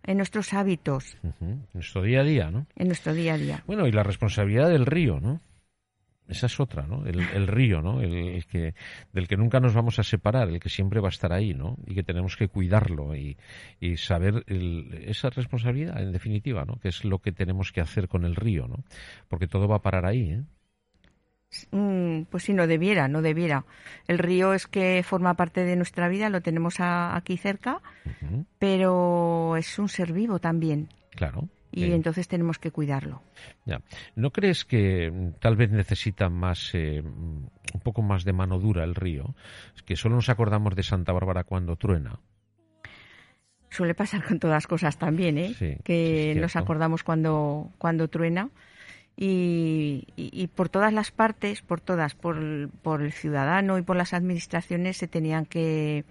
en 0.04 0.16
nuestros 0.18 0.54
hábitos, 0.54 1.16
Ujú. 1.25 1.59
Nuestro 1.75 2.02
día 2.02 2.21
a 2.21 2.25
día, 2.25 2.50
¿no? 2.50 2.66
en 2.76 2.87
nuestro 2.87 3.12
día 3.14 3.35
a 3.35 3.38
día. 3.38 3.62
Bueno, 3.66 3.87
y 3.87 3.92
la 3.92 4.04
responsabilidad 4.04 4.68
del 4.68 4.87
río, 4.87 5.18
¿no? 5.21 5.40
Esa 6.28 6.47
es 6.47 6.61
otra, 6.61 6.87
¿no? 6.87 7.06
El, 7.06 7.20
el 7.20 7.47
río, 7.47 7.80
¿no? 7.80 8.00
El, 8.02 8.14
el 8.14 8.44
que, 8.47 8.75
del 9.12 9.26
que 9.26 9.37
nunca 9.38 9.61
nos 9.61 9.73
vamos 9.75 9.99
a 9.99 10.02
separar, 10.02 10.49
el 10.49 10.61
que 10.61 10.68
siempre 10.68 11.00
va 11.00 11.08
a 11.08 11.11
estar 11.11 11.32
ahí, 11.32 11.54
¿no? 11.54 11.76
Y 11.87 11.94
que 11.94 12.02
tenemos 12.02 12.37
que 12.37 12.49
cuidarlo 12.49 13.16
y, 13.16 13.38
y 13.80 13.97
saber 13.97 14.44
el- 14.47 15.04
esa 15.06 15.30
responsabilidad, 15.30 16.00
en 16.02 16.12
definitiva, 16.12 16.64
¿no? 16.66 16.76
Que 16.80 16.88
es 16.88 17.04
lo 17.04 17.20
que 17.20 17.32
tenemos 17.32 17.73
que 17.73 17.80
hacer 17.80 18.08
con 18.08 18.25
el 18.26 18.37
río, 18.37 18.68
¿no? 18.68 18.85
Porque 19.28 19.47
todo 19.47 19.66
va 19.68 19.76
a 19.76 19.82
parar 19.82 20.04
ahí, 20.04 20.32
¿eh? 20.32 20.42
Mm, 21.70 22.25
pues 22.25 22.42
sí, 22.42 22.52
no 22.52 22.66
debiera, 22.66 23.08
no 23.08 23.23
debiera. 23.23 23.64
El 24.06 24.18
río 24.18 24.52
es 24.52 24.66
que 24.66 25.02
forma 25.02 25.32
parte 25.32 25.64
de 25.64 25.76
nuestra 25.76 26.08
vida, 26.08 26.28
lo 26.28 26.42
tenemos 26.42 26.78
a- 26.78 27.16
aquí 27.16 27.38
cerca, 27.38 27.80
pero 28.58 29.56
es 29.56 29.78
un 29.78 29.88
ser 29.88 30.12
vivo 30.12 30.38
también 30.40 30.88
Claro. 31.11 31.49
Y 31.78 31.90
Eh, 31.90 31.94
entonces 31.94 32.26
tenemos 32.28 32.58
que 32.58 32.70
cuidarlo. 32.70 33.23
Ya. 33.66 33.80
¿No 34.16 34.30
crees 34.30 34.64
que 34.64 35.11
mm, 35.11 35.32
tal 35.40 35.56
vez 35.56 35.70
necesita 35.70 36.28
más, 36.28 36.70
eh, 36.75 37.02
mm, 37.02 37.47
un 37.75 37.80
poco 37.82 38.02
más 38.02 38.25
de 38.25 38.32
mano 38.32 38.58
dura 38.58 38.85
el 38.85 38.94
río? 38.94 39.35
Es 39.76 39.82
que 39.82 39.97
solo 39.97 40.16
nos 40.16 40.28
acordamos 40.28 40.75
de 40.75 40.82
Santa 40.82 41.12
Bárbara 41.12 41.44
cuando 41.44 41.76
truena. 41.76 42.18
Suele 43.70 43.94
pasar 43.94 44.25
con 44.25 44.38
todas 44.38 44.66
cosas 44.66 44.99
también, 44.99 45.37
¿eh? 45.38 45.54
Sí, 45.54 45.76
que 45.85 46.35
nos 46.40 46.56
acordamos 46.56 47.02
cuando, 47.02 47.70
cuando 47.78 48.08
truena. 48.08 48.49
Y, 49.20 50.04
y- 50.16 50.30
y 50.32 50.47
por 50.47 50.68
todas 50.68 50.92
las 50.92 51.11
partes, 51.11 51.61
por 51.61 51.80
todas, 51.80 52.14
por, 52.14 52.70
por 52.82 53.02
el 53.02 53.12
ciudadano 53.12 53.76
y 53.76 53.82
por 53.82 53.97
las 53.97 54.14
administraciones 54.14 54.97
se 54.97 55.08
tenían 55.08 55.44
que, 55.44 56.04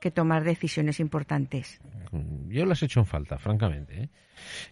que 0.00 0.10
tomar 0.10 0.44
decisiones 0.44 1.00
importantes. 1.00 1.80
Mm, 2.12 2.50
Yo 2.50 2.64
las 2.66 2.82
he 2.82 2.86
hecho 2.86 3.00
en 3.00 3.06
falta, 3.06 3.38
francamente. 3.38 4.02
¿eh? 4.04 4.08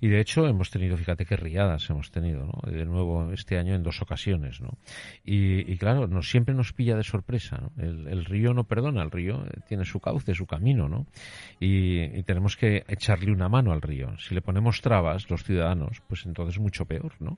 Y 0.01 0.07
de 0.07 0.21
hecho 0.21 0.47
hemos 0.47 0.71
tenido, 0.71 0.97
fíjate 0.97 1.27
qué 1.27 1.37
riadas 1.37 1.91
hemos 1.91 2.13
tenido, 2.13 2.47
¿no? 2.47 2.71
De 2.71 2.85
nuevo 2.85 3.33
este 3.33 3.59
año 3.59 3.75
en 3.75 3.83
dos 3.83 4.01
ocasiones, 4.01 4.61
¿no? 4.61 4.79
Y, 5.25 5.71
y 5.71 5.77
claro, 5.77 6.07
nos, 6.07 6.31
siempre 6.31 6.55
nos 6.55 6.73
pilla 6.73 6.95
de 6.97 7.03
sorpresa, 7.03 7.59
¿no? 7.61 7.73
El, 7.83 8.07
el 8.07 8.25
río 8.25 8.55
no 8.55 8.63
perdona, 8.63 9.03
el 9.03 9.11
río 9.11 9.45
eh, 9.45 9.59
tiene 9.69 9.85
su 9.85 9.99
cauce, 9.99 10.37
su 10.37 10.47
camino, 10.47 10.89
¿no? 10.89 11.07
Y, 11.59 12.03
y 12.17 12.23
tenemos 12.23 12.57
que 12.57 12.85
echarle 12.87 13.33
una 13.33 13.49
mano 13.49 13.73
al 13.73 13.83
río. 13.83 14.17
Si 14.19 14.37
le 14.37 14.41
ponemos 14.41 14.81
trabas, 14.83 15.29
los 15.31 15.43
ciudadanos, 15.43 16.01
pues 16.07 16.27
entonces 16.27 16.61
mucho 16.61 16.85
peor, 16.85 17.15
¿no? 17.19 17.37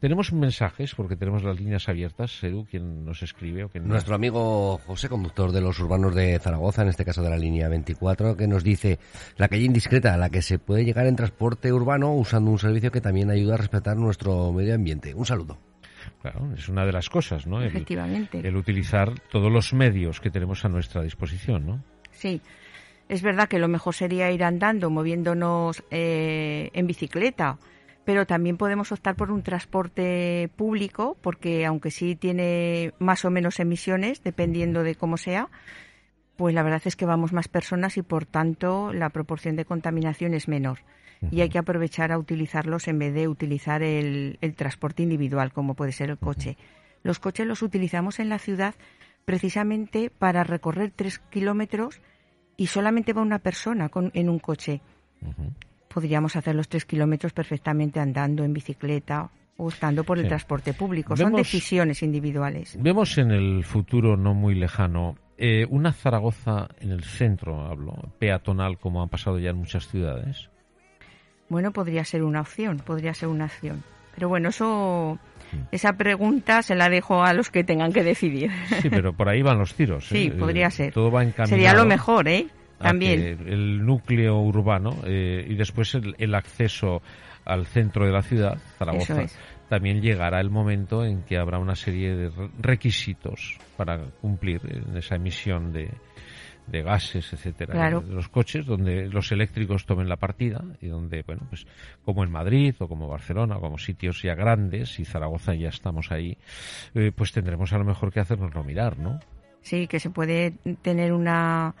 Tenemos 0.00 0.32
mensajes, 0.32 0.96
porque 0.96 1.14
tenemos 1.14 1.44
las 1.44 1.60
líneas 1.60 1.88
abiertas, 1.88 2.42
Edu, 2.42 2.66
quien 2.68 3.04
nos 3.04 3.22
escribe 3.22 3.62
o 3.62 3.68
quien 3.68 3.84
nos- 3.84 3.90
Nuestro 3.92 4.16
amigo 4.16 4.78
José, 4.88 5.08
conductor 5.08 5.52
de 5.52 5.60
los 5.60 5.78
urbanos 5.78 6.16
de 6.16 6.36
Zaragoza, 6.40 6.82
en 6.82 6.88
este 6.88 7.04
caso 7.04 7.19
de 7.22 7.30
la 7.30 7.36
línea 7.38 7.68
24, 7.68 8.36
que 8.36 8.46
nos 8.46 8.62
dice 8.64 8.98
la 9.36 9.48
calle 9.48 9.64
indiscreta 9.64 10.14
a 10.14 10.16
la 10.16 10.30
que 10.30 10.42
se 10.42 10.58
puede 10.58 10.84
llegar 10.84 11.06
en 11.06 11.16
transporte 11.16 11.72
urbano 11.72 12.14
usando 12.14 12.50
un 12.50 12.58
servicio 12.58 12.90
que 12.90 13.00
también 13.00 13.30
ayuda 13.30 13.54
a 13.54 13.58
respetar 13.58 13.96
nuestro 13.96 14.52
medio 14.52 14.74
ambiente. 14.74 15.14
Un 15.14 15.26
saludo. 15.26 15.58
Claro, 16.22 16.52
es 16.56 16.68
una 16.68 16.84
de 16.86 16.92
las 16.92 17.08
cosas, 17.08 17.46
¿no? 17.46 17.60
El- 17.60 17.68
Efectivamente. 17.68 18.40
el 18.46 18.56
utilizar 18.56 19.12
todos 19.30 19.50
los 19.52 19.72
medios 19.72 20.20
que 20.20 20.30
tenemos 20.30 20.64
a 20.64 20.68
nuestra 20.68 21.02
disposición, 21.02 21.66
¿no? 21.66 21.84
Sí, 22.12 22.40
es 23.08 23.22
verdad 23.22 23.48
que 23.48 23.58
lo 23.58 23.68
mejor 23.68 23.94
sería 23.94 24.30
ir 24.30 24.44
andando, 24.44 24.90
moviéndonos 24.90 25.82
eh, 25.90 26.70
en 26.74 26.86
bicicleta, 26.86 27.58
pero 28.04 28.26
también 28.26 28.56
podemos 28.56 28.92
optar 28.92 29.14
por 29.14 29.30
un 29.30 29.42
transporte 29.42 30.50
público, 30.56 31.16
porque 31.20 31.64
aunque 31.66 31.90
sí 31.90 32.16
tiene 32.16 32.92
más 32.98 33.24
o 33.24 33.30
menos 33.30 33.60
emisiones, 33.60 34.22
dependiendo 34.22 34.82
de 34.82 34.94
cómo 34.94 35.16
sea, 35.16 35.48
pues 36.40 36.54
la 36.54 36.62
verdad 36.62 36.80
es 36.86 36.96
que 36.96 37.04
vamos 37.04 37.34
más 37.34 37.48
personas 37.48 37.98
y 37.98 38.02
por 38.02 38.24
tanto 38.24 38.94
la 38.94 39.10
proporción 39.10 39.56
de 39.56 39.66
contaminación 39.66 40.32
es 40.32 40.48
menor. 40.48 40.78
Y 41.30 41.42
hay 41.42 41.50
que 41.50 41.58
aprovechar 41.58 42.12
a 42.12 42.18
utilizarlos 42.18 42.88
en 42.88 42.98
vez 42.98 43.12
de 43.12 43.28
utilizar 43.28 43.82
el, 43.82 44.38
el 44.40 44.54
transporte 44.54 45.02
individual, 45.02 45.52
como 45.52 45.74
puede 45.74 45.92
ser 45.92 46.08
el 46.08 46.16
coche. 46.16 46.56
Los 47.02 47.18
coches 47.18 47.46
los 47.46 47.60
utilizamos 47.60 48.20
en 48.20 48.30
la 48.30 48.38
ciudad 48.38 48.74
precisamente 49.26 50.08
para 50.08 50.42
recorrer 50.42 50.92
tres 50.96 51.18
kilómetros 51.18 52.00
y 52.56 52.68
solamente 52.68 53.12
va 53.12 53.20
una 53.20 53.40
persona 53.40 53.90
con, 53.90 54.10
en 54.14 54.30
un 54.30 54.38
coche. 54.38 54.80
Podríamos 55.92 56.36
hacer 56.36 56.54
los 56.54 56.70
tres 56.70 56.86
kilómetros 56.86 57.34
perfectamente 57.34 58.00
andando 58.00 58.44
en 58.44 58.54
bicicleta 58.54 59.30
o 59.58 59.68
estando 59.68 60.04
por 60.04 60.16
el 60.16 60.24
Sí. 60.24 60.28
transporte 60.30 60.72
público. 60.72 61.14
Son 61.18 61.34
decisiones 61.34 62.02
individuales. 62.02 62.78
Vemos 62.80 63.18
en 63.18 63.30
el 63.30 63.62
futuro 63.64 64.16
no 64.16 64.32
muy 64.32 64.54
lejano 64.54 65.16
eh, 65.40 65.66
una 65.70 65.92
Zaragoza 65.92 66.68
en 66.80 66.90
el 66.92 67.02
centro, 67.02 67.66
hablo, 67.66 67.94
peatonal, 68.18 68.78
como 68.78 69.02
ha 69.02 69.06
pasado 69.08 69.38
ya 69.38 69.50
en 69.50 69.56
muchas 69.56 69.88
ciudades. 69.88 70.48
Bueno, 71.48 71.72
podría 71.72 72.04
ser 72.04 72.22
una 72.22 72.42
opción, 72.42 72.76
podría 72.78 73.12
ser 73.14 73.28
una 73.28 73.46
opción. 73.46 73.82
Pero 74.14 74.28
bueno, 74.28 74.50
eso, 74.50 75.18
Mm. 75.52 75.56
esa 75.72 75.94
pregunta 75.94 76.62
se 76.62 76.76
la 76.76 76.88
dejo 76.88 77.24
a 77.24 77.32
los 77.32 77.50
que 77.50 77.64
tengan 77.64 77.92
que 77.92 78.04
decidir. 78.04 78.50
Sí, 78.82 78.88
pero 78.90 79.12
por 79.12 79.28
ahí 79.28 79.42
van 79.42 79.58
los 79.58 79.74
tiros. 79.74 80.06
Sí, 80.06 80.26
¿eh? 80.28 80.30
podría 80.30 80.68
Eh, 80.68 80.70
ser. 80.70 80.92
Todo 80.92 81.10
va 81.10 81.22
encaminado. 81.24 81.48
Sería 81.48 81.74
lo 81.74 81.86
mejor, 81.86 82.28
¿eh? 82.28 82.46
También. 82.78 83.20
el 83.46 83.84
núcleo 83.84 84.38
urbano 84.40 84.96
eh, 85.04 85.44
y 85.48 85.54
después 85.54 85.94
el, 85.96 86.14
el 86.18 86.34
acceso 86.34 87.02
al 87.44 87.66
centro 87.66 88.06
de 88.06 88.12
la 88.12 88.22
ciudad, 88.22 88.58
Zaragoza, 88.78 89.22
es. 89.22 89.36
También 89.70 90.02
llegará 90.02 90.40
el 90.40 90.50
momento 90.50 91.04
en 91.06 91.22
que 91.22 91.38
habrá 91.38 91.58
una 91.58 91.74
serie 91.76 92.14
de 92.14 92.28
re- 92.28 92.50
requisitos 92.60 93.56
para 93.78 93.98
cumplir 94.20 94.60
en 94.64 94.94
esa 94.96 95.14
emisión 95.14 95.72
de, 95.72 95.88
de 96.66 96.82
gases, 96.82 97.32
etcétera, 97.32 97.72
Claro. 97.72 98.00
de 98.02 98.12
los 98.12 98.28
coches, 98.28 98.66
donde 98.66 99.06
los 99.08 99.32
eléctricos 99.32 99.86
tomen 99.86 100.08
la 100.08 100.16
partida 100.16 100.62
y 100.82 100.88
donde, 100.88 101.22
bueno, 101.22 101.42
pues 101.48 101.66
como 102.04 102.22
en 102.24 102.30
Madrid 102.30 102.74
o 102.80 102.88
como 102.88 103.08
Barcelona, 103.08 103.56
como 103.60 103.78
sitios 103.78 104.20
ya 104.22 104.34
grandes 104.34 104.98
y 105.00 105.04
Zaragoza 105.06 105.54
ya 105.54 105.68
estamos 105.70 106.10
ahí, 106.12 106.36
eh, 106.94 107.12
pues 107.14 107.32
tendremos 107.32 107.72
a 107.72 107.78
lo 107.78 107.84
mejor 107.84 108.12
que 108.12 108.20
hacernoslo 108.20 108.62
mirar, 108.64 108.98
¿no? 108.98 109.20
Sí, 109.62 109.86
que 109.86 110.00
se 110.00 110.10
puede 110.10 110.52
tener 110.82 111.12
una, 111.12 111.74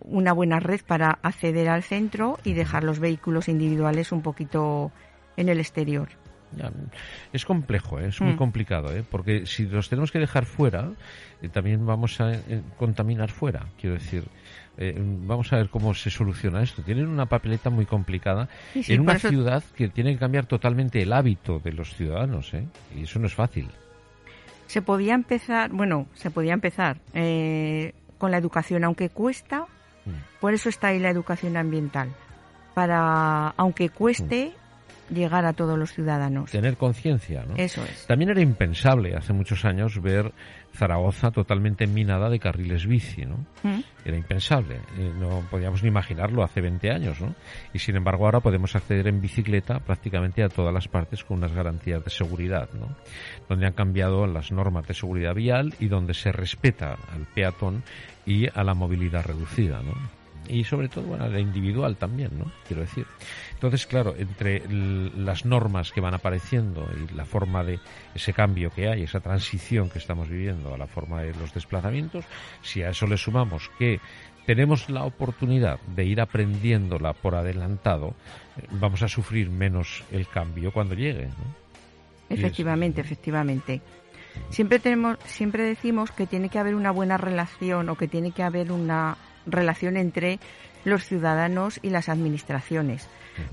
una 0.00 0.32
buena 0.32 0.60
red 0.60 0.80
para 0.86 1.18
acceder 1.22 1.68
al 1.68 1.82
centro 1.82 2.38
y 2.42 2.54
dejar 2.54 2.84
los 2.84 2.98
vehículos 2.98 3.48
individuales 3.48 4.12
un 4.12 4.22
poquito 4.22 4.90
en 5.36 5.48
el 5.48 5.60
exterior. 5.60 6.08
Es 7.32 7.44
complejo, 7.44 7.98
¿eh? 7.98 8.08
es 8.08 8.20
muy 8.20 8.34
Mm. 8.34 8.36
complicado, 8.36 8.94
¿eh? 8.94 9.04
porque 9.08 9.46
si 9.46 9.66
los 9.66 9.88
tenemos 9.88 10.10
que 10.12 10.18
dejar 10.18 10.44
fuera, 10.44 10.90
eh, 11.42 11.48
también 11.48 11.84
vamos 11.86 12.20
a 12.20 12.32
eh, 12.34 12.62
contaminar 12.78 13.30
fuera. 13.30 13.66
Quiero 13.80 13.94
decir, 13.94 14.24
eh, 14.78 14.94
vamos 14.98 15.52
a 15.52 15.56
ver 15.56 15.68
cómo 15.68 15.94
se 15.94 16.10
soluciona 16.10 16.62
esto. 16.62 16.82
Tienen 16.82 17.06
una 17.08 17.26
papeleta 17.26 17.70
muy 17.70 17.86
complicada 17.86 18.48
Sí, 18.72 18.82
sí, 18.82 18.92
en 18.94 19.00
una 19.00 19.14
eso- 19.14 19.28
ciudad 19.28 19.62
que 19.76 19.88
tiene 19.88 20.12
que 20.12 20.18
cambiar 20.18 20.46
totalmente 20.46 21.00
el 21.02 21.12
hábito 21.12 21.58
de 21.58 21.72
los 21.72 21.94
ciudadanos, 21.94 22.52
¿eh? 22.54 22.66
y 22.96 23.02
eso 23.04 23.18
no 23.18 23.26
es 23.26 23.34
fácil. 23.34 23.68
Se 24.66 24.80
podía 24.82 25.14
empezar, 25.14 25.70
bueno, 25.70 26.06
se 26.14 26.30
podía 26.30 26.54
empezar 26.54 26.98
eh, 27.14 27.92
con 28.18 28.30
la 28.30 28.38
educación, 28.38 28.84
aunque 28.84 29.08
cuesta, 29.10 29.66
Mm. 30.04 30.10
por 30.40 30.52
eso 30.54 30.68
está 30.68 30.88
ahí 30.88 30.98
la 30.98 31.10
educación 31.10 31.56
ambiental, 31.56 32.08
para, 32.74 33.48
aunque 33.56 33.88
cueste, 33.90 34.52
llegar 35.12 35.44
a 35.44 35.52
todos 35.52 35.78
los 35.78 35.92
ciudadanos. 35.92 36.50
Tener 36.50 36.76
conciencia, 36.76 37.44
¿no? 37.44 37.56
Eso 37.56 37.82
es. 37.84 38.06
También 38.06 38.30
era 38.30 38.40
impensable 38.40 39.14
hace 39.16 39.32
muchos 39.32 39.64
años 39.64 40.00
ver 40.00 40.32
Zaragoza 40.74 41.30
totalmente 41.30 41.86
minada 41.86 42.30
de 42.30 42.38
carriles 42.38 42.86
bici, 42.86 43.26
¿no? 43.26 43.46
Mm. 43.62 43.80
Era 44.04 44.16
impensable, 44.16 44.76
eh, 44.98 45.12
no 45.18 45.42
podíamos 45.50 45.82
ni 45.82 45.88
imaginarlo 45.88 46.42
hace 46.42 46.60
20 46.60 46.90
años, 46.90 47.20
¿no? 47.20 47.34
Y 47.72 47.78
sin 47.78 47.96
embargo 47.96 48.24
ahora 48.24 48.40
podemos 48.40 48.74
acceder 48.74 49.06
en 49.08 49.20
bicicleta 49.20 49.80
prácticamente 49.80 50.42
a 50.42 50.48
todas 50.48 50.72
las 50.72 50.88
partes 50.88 51.24
con 51.24 51.38
unas 51.38 51.52
garantías 51.52 52.02
de 52.02 52.10
seguridad, 52.10 52.68
¿no? 52.72 52.96
Donde 53.48 53.66
han 53.66 53.74
cambiado 53.74 54.26
las 54.26 54.50
normas 54.50 54.86
de 54.86 54.94
seguridad 54.94 55.34
vial 55.34 55.74
y 55.78 55.88
donde 55.88 56.14
se 56.14 56.32
respeta 56.32 56.96
al 57.12 57.26
peatón 57.34 57.82
y 58.24 58.46
a 58.48 58.64
la 58.64 58.74
movilidad 58.74 59.24
reducida, 59.24 59.82
¿no? 59.82 60.21
Y 60.48 60.64
sobre 60.64 60.88
todo, 60.88 61.04
bueno, 61.04 61.28
la 61.28 61.38
individual 61.38 61.96
también, 61.96 62.30
¿no? 62.38 62.50
Quiero 62.66 62.82
decir. 62.82 63.06
Entonces, 63.54 63.86
claro, 63.86 64.14
entre 64.18 64.62
las 64.68 65.44
normas 65.44 65.92
que 65.92 66.00
van 66.00 66.14
apareciendo 66.14 66.88
y 66.92 67.14
la 67.14 67.24
forma 67.24 67.62
de 67.62 67.78
ese 68.14 68.32
cambio 68.32 68.70
que 68.70 68.88
hay, 68.88 69.02
esa 69.02 69.20
transición 69.20 69.88
que 69.88 69.98
estamos 69.98 70.28
viviendo 70.28 70.74
a 70.74 70.78
la 70.78 70.86
forma 70.86 71.22
de 71.22 71.32
los 71.34 71.54
desplazamientos, 71.54 72.24
si 72.60 72.82
a 72.82 72.90
eso 72.90 73.06
le 73.06 73.16
sumamos 73.16 73.70
que 73.78 74.00
tenemos 74.46 74.90
la 74.90 75.04
oportunidad 75.04 75.80
de 75.94 76.04
ir 76.04 76.20
aprendiéndola 76.20 77.12
por 77.12 77.36
adelantado, 77.36 78.14
eh, 78.56 78.66
vamos 78.72 79.02
a 79.02 79.08
sufrir 79.08 79.48
menos 79.50 80.02
el 80.10 80.26
cambio 80.26 80.72
cuando 80.72 80.94
llegue, 80.94 81.26
¿no? 81.26 81.62
Efectivamente, 82.28 83.00
efectivamente. 83.00 83.82
Siempre 84.48 84.78
tenemos, 84.78 85.18
siempre 85.26 85.62
decimos 85.64 86.10
que 86.10 86.26
tiene 86.26 86.48
que 86.48 86.58
haber 86.58 86.74
una 86.74 86.90
buena 86.90 87.18
relación 87.18 87.88
o 87.90 87.96
que 87.96 88.08
tiene 88.08 88.32
que 88.32 88.42
haber 88.42 88.72
una 88.72 89.16
relación 89.46 89.96
entre 89.96 90.38
los 90.84 91.04
ciudadanos 91.04 91.78
y 91.82 91.90
las 91.90 92.08
administraciones. 92.08 93.08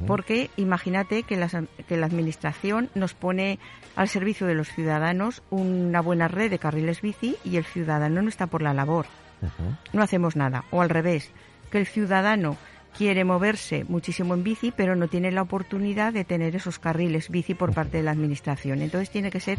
Porque 0.07 0.49
imagínate 0.57 1.23
que, 1.23 1.37
las- 1.37 1.55
que 1.87 1.95
la 1.97 2.05
administración 2.07 2.89
nos 2.95 3.13
pone 3.13 3.59
al 3.95 4.09
servicio 4.09 4.45
de 4.47 4.55
los 4.55 4.67
ciudadanos 4.69 5.41
una 5.51 6.01
buena 6.01 6.27
red 6.27 6.49
de 6.49 6.59
carriles 6.59 7.01
bici 7.01 7.37
y 7.45 7.55
el 7.57 7.63
ciudadano 7.65 8.21
no 8.21 8.27
está 8.29 8.47
por 8.47 8.61
la 8.61 8.73
labor. 8.73 9.05
No 9.93 10.01
hacemos 10.01 10.35
nada. 10.35 10.65
O 10.71 10.81
al 10.81 10.89
revés, 10.89 11.31
que 11.71 11.77
el 11.77 11.85
ciudadano 11.87 12.57
quiere 12.99 13.23
moverse 13.23 13.85
muchísimo 13.87 14.33
en 14.33 14.43
bici, 14.43 14.73
pero 14.75 14.93
no 14.93 15.07
tiene 15.07 15.31
la 15.31 15.41
oportunidad 15.41 16.11
de 16.11 16.25
tener 16.25 16.53
esos 16.57 16.79
carriles 16.79 17.29
bici 17.29 17.53
por 17.53 17.73
parte 17.73 17.95
de 17.95 18.03
la 18.03 18.11
administración. 18.11 18.81
Entonces 18.81 19.09
tiene 19.09 19.31
que 19.31 19.39
ser 19.39 19.57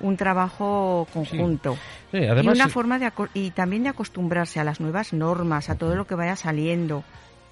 un 0.00 0.16
trabajo 0.16 1.06
conjunto. 1.12 1.76
Sí, 2.10 2.16
además, 2.16 2.56
y 2.56 2.60
una 2.60 2.68
forma 2.70 2.98
de 2.98 3.12
y 3.34 3.50
también 3.50 3.82
de 3.82 3.90
acostumbrarse 3.90 4.58
a 4.58 4.64
las 4.64 4.80
nuevas 4.80 5.12
normas, 5.12 5.68
a 5.68 5.76
todo 5.76 5.96
lo 5.96 6.06
que 6.06 6.14
vaya 6.14 6.34
saliendo, 6.34 7.04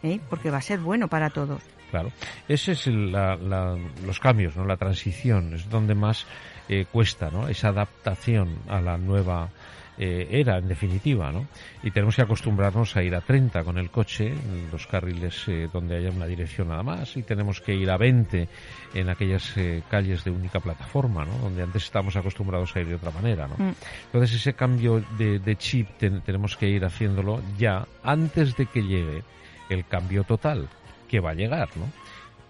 ¿eh? 0.03 0.21
porque 0.31 0.51
va 0.51 0.57
a 0.57 0.63
ser 0.63 0.79
bueno 0.81 1.09
para 1.09 1.29
todos. 1.29 1.61
Claro, 1.91 2.11
ese 2.49 2.73
es 2.73 2.87
el- 2.87 3.13
la- 3.13 3.37
la- 3.37 3.77
los 4.07 4.19
cambios, 4.19 4.57
no, 4.57 4.65
la 4.65 4.79
transición 4.79 5.53
es 5.53 5.69
donde 5.69 5.95
más 5.95 6.27
eh, 6.71 6.87
cuesta, 6.91 7.31
¿no? 7.31 7.47
Esa 7.47 7.69
adaptación 7.69 8.57
a 8.69 8.81
la 8.81 8.97
nueva 8.97 9.51
eh, 9.99 10.27
era, 10.31 10.59
en 10.59 10.69
definitiva, 10.69 11.33
¿no? 11.33 11.47
Y 11.83 11.91
tenemos 11.91 12.17
que 12.17 12.23
acostumbrarnos 12.23 12.97
a 12.97 13.03
ir 13.03 13.15
a 13.15 13.21
30 13.21 13.65
con 13.65 13.79
el 13.79 13.91
coche, 13.91 14.27
en 14.29 14.69
los 14.71 14.87
carriles 14.87 15.45
eh, 15.49 15.69
donde 15.73 15.97
haya 15.97 16.11
una 16.11 16.27
dirección 16.27 16.69
nada 16.69 16.83
más, 16.83 17.17
y 17.17 17.23
tenemos 17.23 17.61
que 17.61 17.75
ir 17.75 17.91
a 17.91 17.97
20 17.97 18.49
en 18.95 19.09
aquellas 19.09 19.57
eh, 19.57 19.83
calles 19.91 20.23
de 20.25 20.31
única 20.31 20.61
plataforma, 20.61 21.25
¿no? 21.25 21.37
Donde 21.39 21.63
antes 21.63 21.85
estábamos 21.85 22.17
acostumbrados 22.17 22.75
a 22.77 22.81
ir 22.81 22.89
de 22.89 22.95
otra 22.97 23.11
manera, 23.11 23.47
¿no? 23.49 23.57
Mm. 23.57 23.75
Entonces 24.07 24.37
ese 24.37 24.53
cambio 24.55 25.03
de, 25.19 25.39
de 25.39 25.57
chip 25.57 25.89
ten- 25.99 26.21
tenemos 26.23 26.57
que 26.57 26.69
ir 26.69 26.85
haciéndolo 26.85 27.43
ya 27.59 27.87
antes 28.03 28.57
de 28.57 28.67
que 28.67 28.83
llegue 28.83 29.23
el 29.69 29.85
cambio 29.87 30.25
total 30.25 30.69
que 31.09 31.21
va 31.21 31.31
a 31.31 31.35
llegar, 31.35 31.69
¿no? 31.77 31.85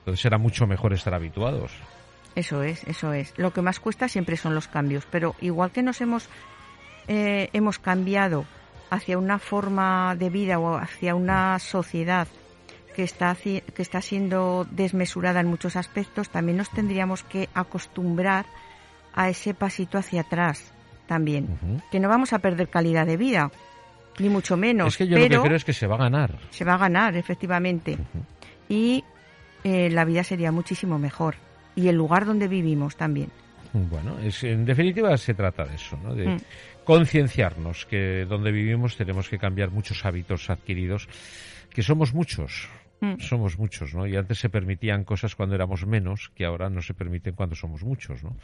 Entonces 0.00 0.20
será 0.20 0.38
mucho 0.38 0.66
mejor 0.66 0.92
estar 0.92 1.14
habituados. 1.14 1.72
Eso 2.35 2.62
es, 2.62 2.85
eso 2.85 3.12
es. 3.12 3.32
Lo 3.38 3.52
que 3.52 3.62
más 3.62 3.80
cuesta 3.80 4.09
siempre 4.09 4.37
son 4.37 4.54
los 4.54 4.68
cambios, 4.68 5.06
pero 5.11 5.35
igual 5.40 5.70
que 5.70 5.82
nos 5.82 6.00
hemos 6.02 6.28
eh, 7.08 7.50
hemos 7.52 7.78
cambiado 7.78 8.44
hacia 8.90 9.18
una 9.18 9.38
forma 9.38 10.14
de 10.16 10.30
vida 10.30 10.58
o 10.58 10.76
hacia 10.76 11.14
una 11.14 11.58
sociedad 11.58 12.28
que 12.94 13.02
está 13.02 13.36
que 13.36 13.82
está 13.82 14.00
siendo 14.00 14.66
desmesurada 14.70 15.40
en 15.40 15.48
muchos 15.48 15.76
aspectos, 15.76 16.30
también 16.30 16.56
nos 16.56 16.70
tendríamos 16.70 17.22
que 17.22 17.48
acostumbrar 17.52 18.46
a 19.14 19.28
ese 19.28 19.52
pasito 19.52 19.98
hacia 19.98 20.22
atrás 20.22 20.72
también, 21.06 21.58
que 21.90 22.00
no 22.00 22.08
vamos 22.08 22.32
a 22.32 22.38
perder 22.38 22.68
calidad 22.68 23.06
de 23.06 23.16
vida, 23.16 23.50
ni 24.18 24.28
mucho 24.28 24.56
menos, 24.56 24.88
es 24.88 24.96
que 24.96 25.06
yo 25.06 25.16
pero 25.16 25.36
lo 25.36 25.42
que 25.42 25.48
creo 25.48 25.56
es 25.56 25.64
que 25.64 25.72
se 25.72 25.86
va 25.86 25.96
a 25.96 25.98
ganar. 25.98 26.38
se 26.50 26.64
va 26.64 26.74
a 26.74 26.78
ganar 26.78 27.16
efectivamente 27.16 27.98
y 28.68 29.04
eh, 29.62 29.90
la 29.90 30.04
vida 30.04 30.24
sería 30.24 30.50
muchísimo 30.50 30.98
mejor 30.98 31.36
y 31.74 31.88
el 31.88 31.96
lugar 31.96 32.24
donde 32.24 32.48
vivimos 32.48 32.96
también. 32.96 33.30
Bueno, 33.72 34.18
es, 34.20 34.42
en 34.44 34.64
definitiva 34.64 35.16
se 35.16 35.35
trata 35.35 35.64
de 35.64 35.74
eso, 35.74 35.96
¿no? 36.02 36.14
De 36.14 36.26
Mm. 36.29 36.38
concienciarnos 36.85 37.87
que 37.87 38.24
donde 38.29 38.52
vivimos 38.52 38.96
tenemos 38.96 39.29
que 39.29 39.38
cambiar 39.38 39.70
muchos 39.70 40.05
hábitos 40.05 40.48
adquiridos, 40.50 41.09
que 41.70 41.83
somos 41.83 42.14
muchos. 42.14 42.68
Mm. 43.00 43.18
Somos 43.18 43.59
muchos, 43.59 43.92
¿no? 43.94 44.07
Y 44.07 44.16
antes 44.16 44.38
se 44.38 44.48
permitían 44.48 45.05
cosas 45.05 45.35
cuando 45.37 45.55
éramos 45.55 45.87
menos, 45.87 46.31
que 46.35 46.46
ahora 46.46 46.70
no 46.70 46.81
se 46.81 46.94
permiten 46.94 47.35
cuando 47.35 47.55
somos 47.55 47.83
muchos, 47.83 48.24
¿no? 48.24 48.37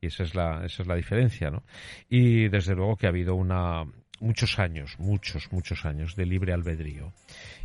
Y 0.00 0.06
esa 0.06 0.24
es 0.24 0.34
la, 0.34 0.64
esa 0.66 0.82
es 0.82 0.88
la 0.88 0.96
diferencia, 0.96 1.50
¿no? 1.50 1.62
Y 2.08 2.48
desde 2.48 2.74
luego 2.74 2.96
que 2.96 3.06
ha 3.06 3.10
habido 3.10 3.36
una, 3.36 3.84
muchos 4.22 4.58
años, 4.58 4.94
muchos, 4.98 5.52
muchos 5.52 5.84
años 5.84 6.16
de 6.16 6.24
libre 6.24 6.52
albedrío. 6.52 7.12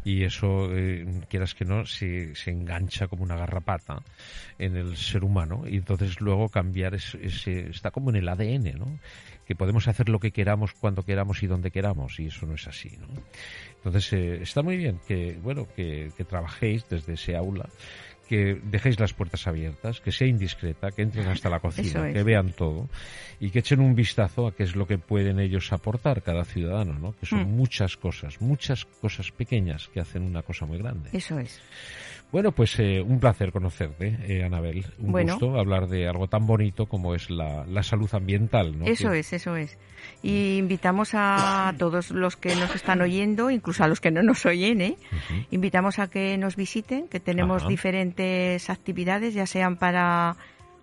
Y 0.03 0.23
eso, 0.23 0.75
eh, 0.75 1.05
quieras 1.29 1.53
que 1.53 1.65
no, 1.65 1.85
se, 1.85 2.35
se 2.35 2.51
engancha 2.51 3.07
como 3.07 3.23
una 3.23 3.35
garrapata 3.35 4.01
en 4.57 4.75
el 4.75 4.97
ser 4.97 5.23
humano. 5.23 5.63
Y 5.67 5.77
entonces 5.77 6.19
luego 6.19 6.49
cambiar 6.49 6.95
es, 6.95 7.15
ese, 7.15 7.69
está 7.69 7.91
como 7.91 8.09
en 8.09 8.17
el 8.17 8.27
ADN, 8.27 8.77
¿no? 8.77 8.99
Que 9.45 9.55
podemos 9.55 9.87
hacer 9.87 10.09
lo 10.09 10.19
que 10.19 10.31
queramos, 10.31 10.73
cuando 10.73 11.03
queramos 11.03 11.43
y 11.43 11.47
donde 11.47 11.71
queramos. 11.71 12.19
Y 12.19 12.27
eso 12.27 12.45
no 12.45 12.55
es 12.55 12.67
así, 12.67 12.97
¿no? 12.97 13.07
Entonces 13.77 14.11
eh, 14.13 14.41
está 14.41 14.63
muy 14.63 14.77
bien 14.77 14.99
que, 15.07 15.37
bueno, 15.41 15.67
que 15.75 16.11
trabajéis 16.27 16.89
desde 16.89 17.13
ese 17.13 17.35
aula 17.35 17.69
que 18.27 18.59
dejéis 18.63 18.99
las 18.99 19.13
puertas 19.13 19.47
abiertas, 19.47 20.01
que 20.01 20.11
sea 20.11 20.27
indiscreta, 20.27 20.91
que 20.91 21.01
entren 21.01 21.27
hasta 21.27 21.49
la 21.49 21.59
cocina, 21.59 22.07
es. 22.09 22.13
que 22.15 22.23
vean 22.23 22.51
todo 22.51 22.89
y 23.39 23.49
que 23.51 23.59
echen 23.59 23.79
un 23.79 23.95
vistazo 23.95 24.47
a 24.47 24.55
qué 24.55 24.63
es 24.63 24.75
lo 24.75 24.85
que 24.87 24.97
pueden 24.97 25.39
ellos 25.39 25.71
aportar 25.71 26.21
cada 26.23 26.43
ciudadano, 26.45 26.93
¿no? 26.99 27.15
Que 27.19 27.25
son 27.25 27.43
Mm. 27.45 27.55
muchas 27.55 27.97
cosas, 27.97 28.41
muchas 28.41 28.85
cosas 28.85 29.31
pequeñas 29.31 29.87
que 29.93 29.99
hacen 29.99 30.23
una 30.23 30.41
cosa 30.41 30.65
muy 30.65 30.77
grande. 30.77 31.09
Eso 31.13 31.39
es. 31.39 31.61
Bueno, 32.31 32.51
pues 32.51 32.77
eh, 32.79 33.01
un 33.01 33.19
placer 33.21 33.53
conocerte, 33.53 34.17
eh, 34.27 34.43
Anabel. 34.43 34.85
Un 34.99 35.13
Bueno. 35.13 35.33
gusto 35.33 35.57
hablar 35.57 35.87
de 35.87 36.09
algo 36.09 36.27
tan 36.27 36.45
bonito 36.45 36.85
como 36.87 37.15
es 37.15 37.29
la, 37.29 37.65
la 37.65 37.83
salud 37.83 38.09
ambiental, 38.13 38.77
¿no? 38.77 38.85
Eso 38.85 39.11
Que- 39.11 39.19
es, 39.19 39.31
eso 39.33 39.55
es. 39.55 39.77
Y 40.21 40.57
invitamos 40.57 41.11
a 41.13 41.73
todos 41.79 42.11
los 42.11 42.35
que 42.35 42.53
nos 42.55 42.75
están 42.75 43.01
oyendo, 43.01 43.49
incluso 43.49 43.83
a 43.83 43.87
los 43.87 44.01
que 44.01 44.11
no 44.11 44.23
nos 44.23 44.45
oyen, 44.45 44.81
¿eh? 44.81 44.97
Invitamos 45.51 45.99
a 45.99 46.09
que 46.09 46.37
nos 46.37 46.55
visiten, 46.57 47.07
que 47.07 47.19
tenemos 47.21 47.61
Ajá. 47.63 47.69
diferentes 47.69 48.69
actividades, 48.69 49.33
ya 49.33 49.45
sean 49.45 49.77
para, 49.77 50.35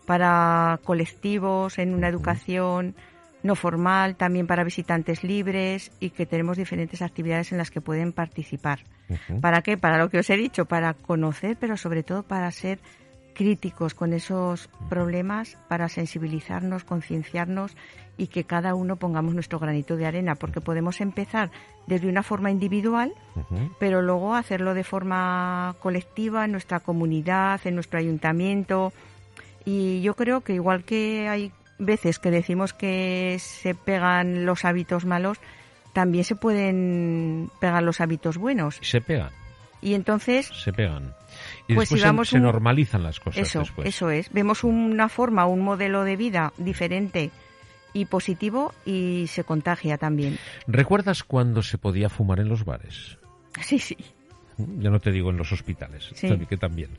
para 0.06 0.80
colectivos, 0.82 1.78
en 1.78 1.94
una 1.94 2.08
educación 2.08 2.94
no 3.42 3.54
formal, 3.54 4.16
también 4.16 4.46
para 4.46 4.64
visitantes 4.64 5.22
libres 5.22 5.92
y 6.00 6.08
que 6.10 6.24
tenemos 6.24 6.56
diferentes 6.56 7.02
actividades 7.02 7.52
en 7.52 7.58
las 7.58 7.70
que 7.70 7.82
pueden 7.82 8.12
participar. 8.14 8.80
¿Para 9.40 9.62
qué? 9.62 9.76
Para 9.76 9.98
lo 9.98 10.08
que 10.08 10.18
os 10.18 10.30
he 10.30 10.36
dicho, 10.36 10.64
para 10.64 10.94
conocer, 10.94 11.56
pero 11.58 11.76
sobre 11.76 12.02
todo 12.02 12.22
para 12.22 12.50
ser 12.50 12.78
críticos 13.34 13.94
con 13.94 14.12
esos 14.14 14.70
problemas 14.88 15.58
para 15.68 15.88
sensibilizarnos, 15.88 16.84
concienciarnos 16.84 17.76
y 18.16 18.28
que 18.28 18.44
cada 18.44 18.74
uno 18.74 18.96
pongamos 18.96 19.34
nuestro 19.34 19.58
granito 19.58 19.96
de 19.96 20.06
arena, 20.06 20.36
porque 20.36 20.60
podemos 20.60 21.00
empezar 21.00 21.50
desde 21.86 22.08
una 22.08 22.22
forma 22.22 22.50
individual, 22.50 23.12
pero 23.78 24.00
luego 24.00 24.34
hacerlo 24.34 24.72
de 24.72 24.84
forma 24.84 25.74
colectiva 25.80 26.44
en 26.44 26.52
nuestra 26.52 26.80
comunidad, 26.80 27.60
en 27.64 27.74
nuestro 27.74 27.98
ayuntamiento. 27.98 28.92
Y 29.64 30.00
yo 30.00 30.14
creo 30.14 30.42
que 30.42 30.54
igual 30.54 30.84
que 30.84 31.28
hay 31.28 31.52
veces 31.78 32.20
que 32.20 32.30
decimos 32.30 32.72
que 32.72 33.36
se 33.40 33.74
pegan 33.74 34.46
los 34.46 34.64
hábitos 34.64 35.04
malos, 35.04 35.38
también 35.94 36.24
se 36.24 36.36
pueden 36.36 37.50
pegar 37.60 37.82
los 37.82 38.02
hábitos 38.02 38.36
buenos. 38.36 38.78
Se 38.82 39.00
pegan. 39.00 39.30
Y 39.80 39.94
entonces... 39.94 40.46
Se 40.48 40.72
pegan. 40.72 41.14
Y 41.68 41.74
pues 41.74 41.88
después 41.88 42.28
se, 42.28 42.40
normalizan 42.40 43.02
las 43.02 43.20
cosas. 43.20 43.40
Eso, 43.40 43.60
después. 43.60 43.88
eso 43.88 44.10
es. 44.10 44.30
Vemos 44.32 44.64
una 44.64 45.08
forma, 45.08 45.46
un 45.46 45.60
modelo 45.60 46.04
de 46.04 46.16
vida 46.16 46.52
diferente 46.58 47.30
y 47.92 48.06
positivo 48.06 48.74
y 48.84 49.26
se 49.28 49.44
contagia 49.44 49.96
también. 49.96 50.38
¿Recuerdas 50.66 51.22
cuando 51.22 51.62
se 51.62 51.78
podía 51.78 52.08
fumar 52.08 52.40
en 52.40 52.48
los 52.48 52.64
bares? 52.64 53.18
Sí, 53.62 53.78
sí. 53.78 53.96
Ya 54.58 54.90
no 54.90 55.00
te 55.00 55.10
digo 55.10 55.30
en 55.30 55.36
los 55.36 55.52
hospitales, 55.52 56.12
que 56.48 56.56
también. 56.56 56.90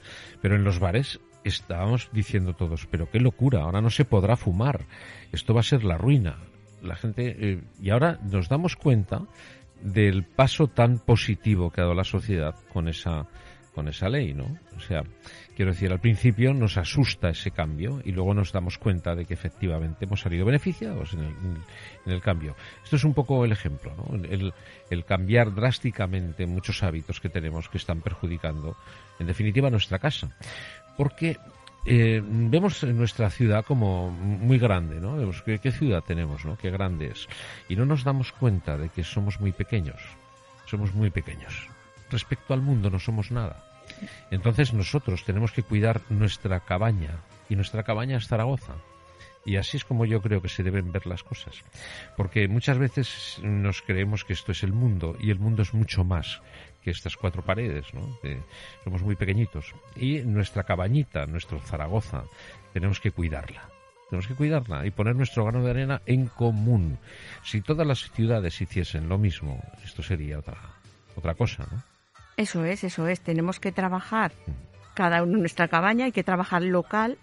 Pero 0.41 0.55
en 0.55 0.63
los 0.63 0.79
bares 0.79 1.19
estábamos 1.43 2.09
diciendo 2.11 2.53
todos, 2.53 2.87
pero 2.89 3.09
qué 3.09 3.19
locura, 3.19 3.61
ahora 3.61 3.81
no 3.81 3.89
se 3.89 4.03
podrá 4.03 4.35
fumar, 4.35 4.85
esto 5.31 5.53
va 5.53 5.61
a 5.61 5.63
ser 5.63 5.83
la 5.83 5.97
ruina. 5.97 6.37
La 6.85 6.95
gente 6.95 7.35
eh, 7.37 7.61
y 7.81 7.89
ahora 7.89 8.19
nos 8.23 8.49
damos 8.49 8.75
cuenta 8.75 9.21
del 9.81 10.23
paso 10.23 10.67
tan 10.67 10.99
positivo 10.99 11.71
que 11.71 11.81
ha 11.81 11.83
dado 11.83 11.95
la 11.95 12.03
sociedad 12.03 12.55
con 12.71 12.87
esa 12.87 13.27
con 13.75 13.89
esa 13.89 14.07
ley, 14.07 14.33
¿no? 14.33 14.57
O 14.77 14.79
sea, 14.79 15.03
quiero 15.53 15.71
decir, 15.71 15.91
al 15.91 15.99
principio 15.99 16.53
nos 16.53 16.77
asusta 16.77 17.29
ese 17.29 17.51
cambio 17.51 18.01
y 18.05 18.13
luego 18.13 18.33
nos 18.33 18.53
damos 18.53 18.77
cuenta 18.77 19.15
de 19.15 19.25
que 19.25 19.33
efectivamente 19.33 20.05
hemos 20.05 20.21
salido 20.21 20.45
beneficiados 20.45 21.13
en 21.13 21.59
el, 22.05 22.21
cambio. 22.21 22.55
Esto 22.85 22.95
es 22.95 23.03
un 23.03 23.13
poco 23.13 23.43
el 23.43 23.51
ejemplo, 23.51 23.93
¿no? 23.97 24.15
El, 24.15 24.53
el, 24.89 25.03
cambiar 25.03 25.53
drásticamente 25.53 26.45
muchos 26.45 26.81
hábitos 26.83 27.19
que 27.19 27.27
tenemos 27.27 27.67
que 27.67 27.77
están 27.77 27.99
perjudicando, 27.99 28.77
en 29.19 29.27
definitiva, 29.27 29.69
nuestra 29.69 29.99
casa. 29.99 30.29
Porque 30.95 31.37
eh, 31.85 32.21
vemos 32.23 32.83
nuestra 32.83 33.29
ciudad 33.29 33.63
como 33.65 34.11
muy 34.11 34.59
grande, 34.59 34.99
¿no? 34.99 35.17
Vemos 35.17 35.41
¿qué, 35.43 35.59
¿qué, 35.59 35.71
ciudad 35.71 36.03
tenemos, 36.03 36.45
¿no? 36.45 36.57
Qué 36.57 36.71
grande 36.71 37.07
es. 37.07 37.27
Y 37.69 37.75
no 37.75 37.85
nos 37.85 38.03
damos 38.03 38.31
cuenta 38.31 38.77
de 38.77 38.89
que 38.89 39.03
somos 39.03 39.39
muy 39.39 39.51
pequeños. 39.51 40.01
Somos 40.65 40.93
muy 40.93 41.11
pequeños 41.11 41.69
respecto 42.09 42.53
al 42.53 42.61
mundo 42.61 42.89
no 42.89 42.99
somos 42.99 43.31
nada. 43.31 43.63
Entonces 44.31 44.73
nosotros 44.73 45.23
tenemos 45.23 45.51
que 45.51 45.63
cuidar 45.63 46.01
nuestra 46.09 46.59
cabaña 46.59 47.19
y 47.49 47.55
nuestra 47.55 47.83
cabaña 47.83 48.17
es 48.17 48.27
Zaragoza. 48.27 48.75
Y 49.45 49.57
así 49.57 49.77
es 49.77 49.85
como 49.85 50.05
yo 50.05 50.21
creo 50.21 50.41
que 50.41 50.49
se 50.49 50.63
deben 50.63 50.91
ver 50.91 51.05
las 51.05 51.21
cosas. 51.21 51.61
Porque 52.17 52.47
muchas 52.47 52.79
veces 52.79 53.39
nos 53.43 53.83
creemos 53.83 54.23
que 54.23 54.33
esto 54.33 54.51
es 54.51 54.63
el 54.63 54.73
mundo 54.73 55.15
y 55.19 55.29
el 55.29 55.39
mundo 55.39 55.61
es 55.61 55.73
mucho 55.73 56.03
más 56.03 56.41
que 56.85 56.91
estas 56.91 57.17
cuatro 57.17 57.41
paredes, 57.41 57.91
¿no? 57.95 58.19
somos 58.83 59.01
muy 59.01 59.15
pequeñitos. 59.15 59.73
Y 59.95 60.19
nuestra 60.19 60.63
cabañita, 60.63 61.25
nuestro 61.25 61.59
Zaragoza, 61.59 62.25
tenemos 62.73 62.99
que 62.99 63.09
cuidarla. 63.09 63.63
Tenemos 64.07 64.27
que 64.27 64.35
cuidarla 64.35 64.85
y 64.85 64.91
poner 64.91 65.15
nuestro 65.15 65.45
grano 65.45 65.63
de 65.63 65.71
arena 65.71 66.01
en 66.05 66.27
común. 66.27 66.99
Si 67.43 67.61
todas 67.61 67.87
las 67.87 68.11
ciudades 68.11 68.61
hiciesen 68.61 69.09
lo 69.09 69.17
mismo, 69.17 69.63
esto 69.83 70.03
sería 70.03 70.37
otra, 70.37 70.57
otra 71.15 71.33
cosa, 71.33 71.65
¿no? 71.71 71.81
Eso 72.37 72.63
es, 72.65 72.83
eso 72.83 73.07
es. 73.07 73.19
Tenemos 73.21 73.59
que 73.59 73.71
trabajar 73.71 74.31
cada 74.93 75.23
uno 75.23 75.33
en 75.33 75.39
nuestra 75.39 75.67
cabaña, 75.67 76.05
hay 76.05 76.11
que 76.11 76.23
trabajar 76.23 76.61
local, 76.61 77.17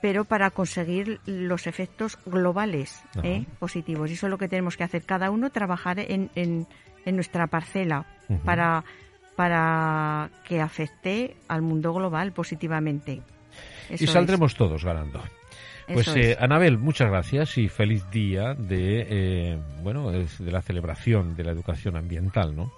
pero 0.00 0.24
para 0.24 0.50
conseguir 0.50 1.20
los 1.26 1.66
efectos 1.66 2.18
globales 2.24 3.02
¿eh? 3.24 3.46
positivos. 3.58 4.10
Y 4.10 4.14
eso 4.14 4.26
es 4.26 4.30
lo 4.30 4.38
que 4.38 4.48
tenemos 4.48 4.76
que 4.76 4.84
hacer. 4.84 5.02
Cada 5.02 5.30
uno 5.30 5.50
trabajar 5.50 5.98
en, 5.98 6.30
en, 6.36 6.66
nuestra 7.06 7.48
parcela 7.48 8.06
para, 8.44 8.84
para 9.36 10.30
que 10.44 10.60
afecte 10.60 11.36
al 11.48 11.62
mundo 11.62 11.92
global 11.92 12.32
positivamente. 12.32 13.22
y 13.90 14.06
saldremos 14.06 14.54
todos 14.54 14.84
ganando. 14.84 15.22
Pues 15.92 16.08
eh, 16.08 16.36
Anabel, 16.38 16.78
muchas 16.78 17.10
gracias 17.10 17.58
y 17.58 17.68
feliz 17.68 18.08
día 18.10 18.54
de 18.54 19.06
eh, 19.08 19.58
bueno 19.82 20.10
de 20.10 20.52
la 20.52 20.62
celebración 20.62 21.34
de 21.34 21.44
la 21.44 21.52
educación 21.52 21.96
ambiental, 21.96 22.54
¿no? 22.54 22.72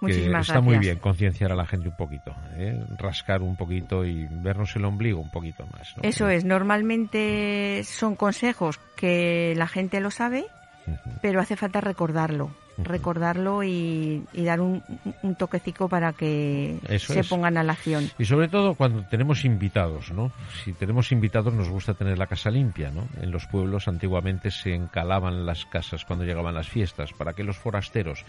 Muchísimas 0.00 0.48
está 0.48 0.60
muy 0.60 0.78
bien 0.78 0.98
concienciar 0.98 1.52
a 1.52 1.54
la 1.54 1.66
gente 1.66 1.88
un 1.88 1.96
poquito, 1.96 2.34
¿eh? 2.56 2.78
rascar 2.98 3.42
un 3.42 3.56
poquito 3.56 4.04
y 4.04 4.26
vernos 4.42 4.74
el 4.76 4.86
ombligo 4.86 5.20
un 5.20 5.30
poquito 5.30 5.66
más. 5.72 5.94
Eso 6.02 6.28
es, 6.28 6.44
normalmente 6.44 7.82
son 7.84 8.16
consejos 8.16 8.78
que 8.96 9.52
la 9.56 9.68
gente 9.68 10.00
lo 10.00 10.10
sabe, 10.10 10.46
pero 11.22 11.40
hace 11.40 11.56
falta 11.56 11.80
recordarlo 11.80 12.50
recordarlo 12.84 13.62
y, 13.62 14.22
dar 14.34 14.60
un, 14.60 14.82
un, 15.22 15.34
toquecico 15.34 15.88
para 15.88 16.12
que 16.12 16.78
se 16.98 17.24
pongan 17.24 17.56
a 17.56 17.62
la 17.62 17.72
acción. 17.72 18.10
Y 18.18 18.24
sobre 18.24 18.48
todo 18.48 18.74
cuando 18.74 19.02
tenemos 19.04 19.44
invitados, 19.44 20.12
¿no? 20.12 20.32
Si 20.64 20.72
tenemos 20.72 21.12
invitados 21.12 21.52
nos 21.54 21.68
gusta 21.68 21.94
tener 21.94 22.18
la 22.18 22.26
casa 22.26 22.50
limpia, 22.50 22.90
¿no? 22.90 23.08
En 23.20 23.30
los 23.30 23.46
pueblos 23.46 23.88
antiguamente 23.88 24.50
se 24.50 24.74
encalaban 24.74 25.46
las 25.46 25.66
casas 25.66 26.04
cuando 26.04 26.24
llegaban 26.24 26.54
las 26.54 26.68
fiestas 26.68 27.12
para 27.12 27.32
que 27.32 27.44
los 27.44 27.56
forasteros 27.56 28.24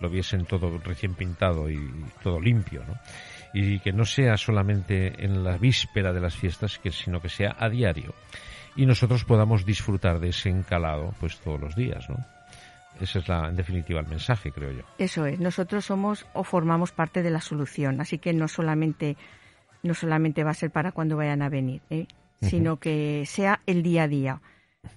lo 0.00 0.08
viesen 0.08 0.44
todo 0.44 0.78
recién 0.78 1.14
pintado 1.14 1.70
y 1.70 1.78
todo 2.22 2.40
limpio, 2.40 2.84
¿no? 2.86 2.94
Y 3.54 3.80
que 3.80 3.92
no 3.92 4.04
sea 4.04 4.36
solamente 4.36 5.24
en 5.24 5.42
la 5.42 5.56
víspera 5.56 6.12
de 6.12 6.20
las 6.20 6.36
fiestas, 6.36 6.78
sino 6.90 7.20
que 7.20 7.28
sea 7.28 7.56
a 7.58 7.68
diario. 7.68 8.14
Y 8.76 8.86
nosotros 8.86 9.24
podamos 9.24 9.64
disfrutar 9.64 10.20
de 10.20 10.28
ese 10.28 10.50
encalado 10.50 11.14
pues 11.20 11.38
todos 11.40 11.60
los 11.60 11.74
días, 11.74 12.08
¿no? 12.08 12.16
Ese 13.00 13.20
es, 13.20 13.28
la, 13.28 13.48
en 13.48 13.56
definitiva, 13.56 14.00
el 14.00 14.08
mensaje, 14.08 14.50
creo 14.50 14.72
yo. 14.72 14.82
Eso 14.98 15.24
es. 15.26 15.38
Nosotros 15.38 15.84
somos 15.84 16.26
o 16.34 16.42
formamos 16.42 16.90
parte 16.90 17.22
de 17.22 17.30
la 17.30 17.40
solución. 17.40 18.00
Así 18.00 18.18
que 18.18 18.32
no 18.32 18.48
solamente, 18.48 19.16
no 19.82 19.94
solamente 19.94 20.42
va 20.42 20.50
a 20.50 20.54
ser 20.54 20.70
para 20.70 20.92
cuando 20.92 21.16
vayan 21.16 21.42
a 21.42 21.48
venir, 21.48 21.80
¿eh? 21.90 22.06
sino 22.40 22.78
que 22.78 23.24
sea 23.26 23.60
el 23.66 23.82
día 23.82 24.04
a 24.04 24.08
día. 24.08 24.40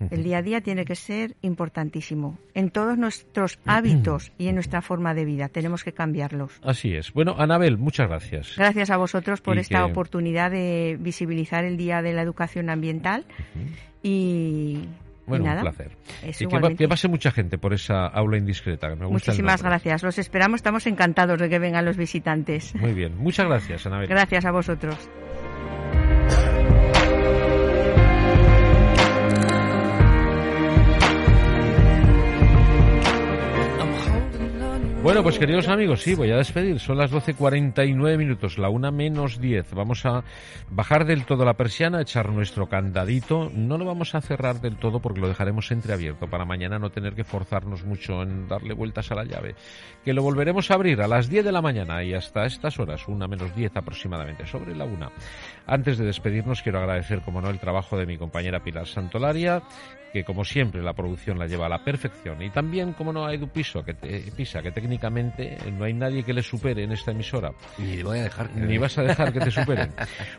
El 0.10 0.24
día 0.24 0.40
a 0.40 0.42
día 0.42 0.62
tiene 0.62 0.86
que 0.86 0.96
ser 0.96 1.36
importantísimo. 1.42 2.38
En 2.54 2.72
todos 2.72 2.98
nuestros 2.98 3.60
hábitos 3.66 4.32
y 4.38 4.48
en 4.48 4.56
nuestra 4.56 4.82
forma 4.82 5.14
de 5.14 5.26
vida 5.26 5.50
tenemos 5.50 5.84
que 5.84 5.92
cambiarlos. 5.92 6.60
Así 6.64 6.96
es. 6.96 7.14
Bueno, 7.14 7.36
Anabel, 7.38 7.78
muchas 7.78 8.08
gracias. 8.08 8.56
Gracias 8.58 8.90
a 8.90 8.98
vosotros 8.98 9.42
por 9.42 9.58
esta 9.58 9.86
oportunidad 9.86 10.52
de 10.52 10.98
visibilizar 11.00 11.66
el 11.66 11.78
Día 11.78 12.02
de 12.02 12.14
la 12.14 12.22
Educación 12.22 12.70
Ambiental. 12.70 13.26
Y 14.02 14.88
bueno, 15.26 15.46
un 15.46 15.62
placer. 15.62 15.92
y 16.24 16.76
que, 16.76 16.88
pase 16.88 17.08
mucha 17.08 17.32
gente 17.32 17.58
por 17.58 17.74
esa 17.74 18.08
aula 18.08 18.38
indiscreta. 18.38 18.88
Me 18.90 19.06
gusta 19.06 19.32
Muchísimas 19.32 19.62
gracias. 19.62 20.04
Los 20.04 20.18
esperamos. 20.18 20.60
Estamos 20.60 20.88
encantados 20.88 21.40
de 21.40 21.50
que 21.50 21.60
vengan 21.60 21.86
los 21.86 21.98
visitantes. 21.98 22.74
Muy 22.76 22.94
bien. 22.94 23.18
Muchas 23.18 23.48
gracias, 23.48 23.86
Anabel. 23.86 24.08
Gracias 24.08 24.46
a 24.46 24.52
vosotros. 24.52 25.10
Bueno, 35.04 35.24
pues 35.24 35.40
queridos 35.40 35.68
amigos, 35.68 36.04
sí, 36.04 36.14
voy 36.14 36.30
a 36.30 36.38
despedir. 36.38 36.80
Son 36.80 36.96
las 36.96 37.12
12.49 37.12 38.18
minutos, 38.20 38.60
la 38.60 38.70
una 38.70 38.92
menos 38.92 39.42
10. 39.42 39.74
Vamos 39.74 40.06
a 40.06 40.24
bajar 40.70 41.06
del 41.06 41.26
todo 41.26 41.44
la 41.44 41.56
persiana, 41.56 42.02
echar 42.02 42.30
nuestro 42.30 42.70
candadito. 42.70 43.50
No 43.52 43.80
lo 43.80 43.86
vamos 43.86 44.14
a 44.14 44.22
cerrar 44.22 44.62
del 44.62 44.78
todo 44.78 45.00
porque 45.00 45.20
lo 45.20 45.28
dejaremos 45.28 45.72
entreabierto 45.72 46.28
para 46.28 46.46
mañana 46.46 46.78
no 46.78 46.92
tener 46.92 47.16
que 47.16 47.24
forzarnos 47.24 47.84
mucho 47.84 48.22
en 48.22 48.48
darle 48.48 48.76
vueltas 48.76 49.12
a 49.12 49.16
la 49.16 49.24
llave. 49.24 49.56
Que 50.06 50.14
lo 50.14 50.22
volveremos 50.22 50.70
a 50.70 50.76
abrir 50.76 51.02
a 51.02 51.08
las 51.08 51.30
10 51.30 51.46
de 51.46 51.52
la 51.52 51.64
mañana 51.64 52.04
y 52.04 52.14
hasta 52.14 52.46
estas 52.46 52.80
horas, 52.80 53.08
una 53.08 53.28
menos 53.28 53.56
10 53.56 53.76
aproximadamente, 53.76 54.46
sobre 54.46 54.76
la 54.76 54.86
una. 54.86 55.10
Antes 55.68 55.98
de 55.98 56.06
despedirnos, 56.06 56.62
quiero 56.62 56.80
agradecer, 56.80 57.22
como 57.22 57.42
no, 57.42 57.50
el 57.50 57.60
trabajo 57.60 57.98
de 57.98 58.06
mi 58.06 58.18
compañera 58.18 58.64
Pilar 58.64 58.88
Santolaria, 58.88 59.62
que 60.12 60.24
como 60.24 60.44
siempre 60.44 60.82
la 60.82 60.94
producción 60.94 61.40
la 61.40 61.48
lleva 61.48 61.68
a 61.68 61.70
la 61.70 61.84
perfección. 61.84 62.42
Y 62.42 62.50
también, 62.50 62.94
como 62.94 63.14
no, 63.14 63.26
a 63.26 63.34
Edu 63.34 63.48
Piso, 63.48 63.84
que 63.84 63.94
Pisa, 64.36 64.62
que 64.62 64.72
técnicamente 64.72 65.58
no 65.78 65.86
hay 65.86 65.94
nadie 65.94 66.24
que 66.24 66.34
le 66.34 66.44
supere 66.44 66.84
en 66.84 66.92
esta 66.92 67.12
emisora. 67.12 67.52
Ni 67.78 68.04
voy 68.04 68.20
a 68.20 68.24
dejar 68.24 68.50
que 68.50 68.60
Ni 68.60 68.78
vas 68.78 68.98
a 68.98 69.04
dejar 69.04 69.32
que 69.32 69.40
te 69.40 69.52
superen. 69.52 69.92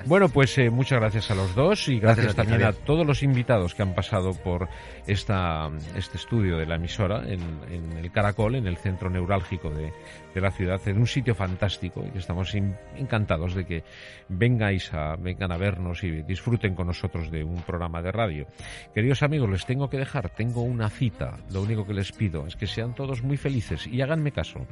bueno, 0.07 0.29
pues 0.29 0.57
eh, 0.59 0.71
muchas 0.71 1.01
gracias 1.01 1.31
a 1.31 1.35
los 1.35 1.55
dos 1.55 1.89
y 1.89 1.99
gracias, 1.99 2.35
también 2.35 2.65
a 2.65 2.73
todos 2.73 3.07
los 3.07 3.23
invitados 3.23 3.75
que 3.75 3.83
han 3.83 3.95
pasado 3.95 4.33
por 4.35 4.69
esta, 5.07 5.71
este 5.97 6.19
estudio 6.19 6.59
de 6.59 6.67
la 6.67 6.77
emisora 6.77 7.23
en, 7.27 7.41
en 7.71 7.97
el 7.97 8.11
Caracol, 8.13 8.57
en 8.57 8.67
el 8.67 8.77
centro 8.77 9.09
neurálgico 9.09 9.71
de, 9.71 9.93
de 10.35 10.41
la 10.41 10.51
ciudad, 10.51 10.81
en 10.87 10.99
un 10.99 11.07
sitio 11.07 11.35
fantástico 11.35 12.05
y 12.15 12.19
estamos 12.19 12.55
encantados 12.55 13.55
de 13.55 13.65
que 13.65 13.85
vengáis 14.29 14.93
a, 14.93 15.17
vengan 15.23 15.53
a 15.53 15.57
vernos 15.57 16.05
y 16.05 16.23
disfruten 16.23 16.75
con 16.75 16.87
nosotros 16.87 17.31
de 17.31 17.45
un 17.45 17.63
programa 17.63 18.03
de 18.03 18.13
radio. 18.13 18.47
Queridos 18.95 19.23
amigos, 19.23 19.49
les 19.49 19.65
tengo 19.65 19.89
que 19.89 19.99
dejar, 19.99 20.31
tengo 20.31 20.63
una 20.63 20.91
cita, 20.91 21.39
lo 21.51 21.63
único 21.63 21.87
que 21.87 21.95
les 21.95 22.13
pido 22.13 22.47
es 22.47 22.57
que 22.57 22.67
sean 22.67 22.95
todos 22.95 23.23
muy 23.23 23.37
felices 23.37 23.87
y 23.87 24.03
háganme 24.03 24.33
caso, 24.33 24.67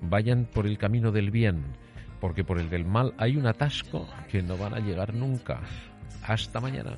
vayan 0.00 0.46
por 0.46 0.66
el 0.66 0.78
camino 0.78 1.12
del 1.12 1.30
bien, 1.30 1.64
porque 2.20 2.44
por 2.44 2.58
el 2.58 2.70
del 2.70 2.84
mal 2.84 3.14
hay 3.18 3.36
un 3.36 3.46
atasco 3.46 4.08
que 4.30 4.42
no 4.42 4.56
van 4.56 4.74
a 4.74 4.80
llegar 4.80 5.14
nunca. 5.14 5.60
Hasta 6.22 6.60
mañana. 6.60 6.96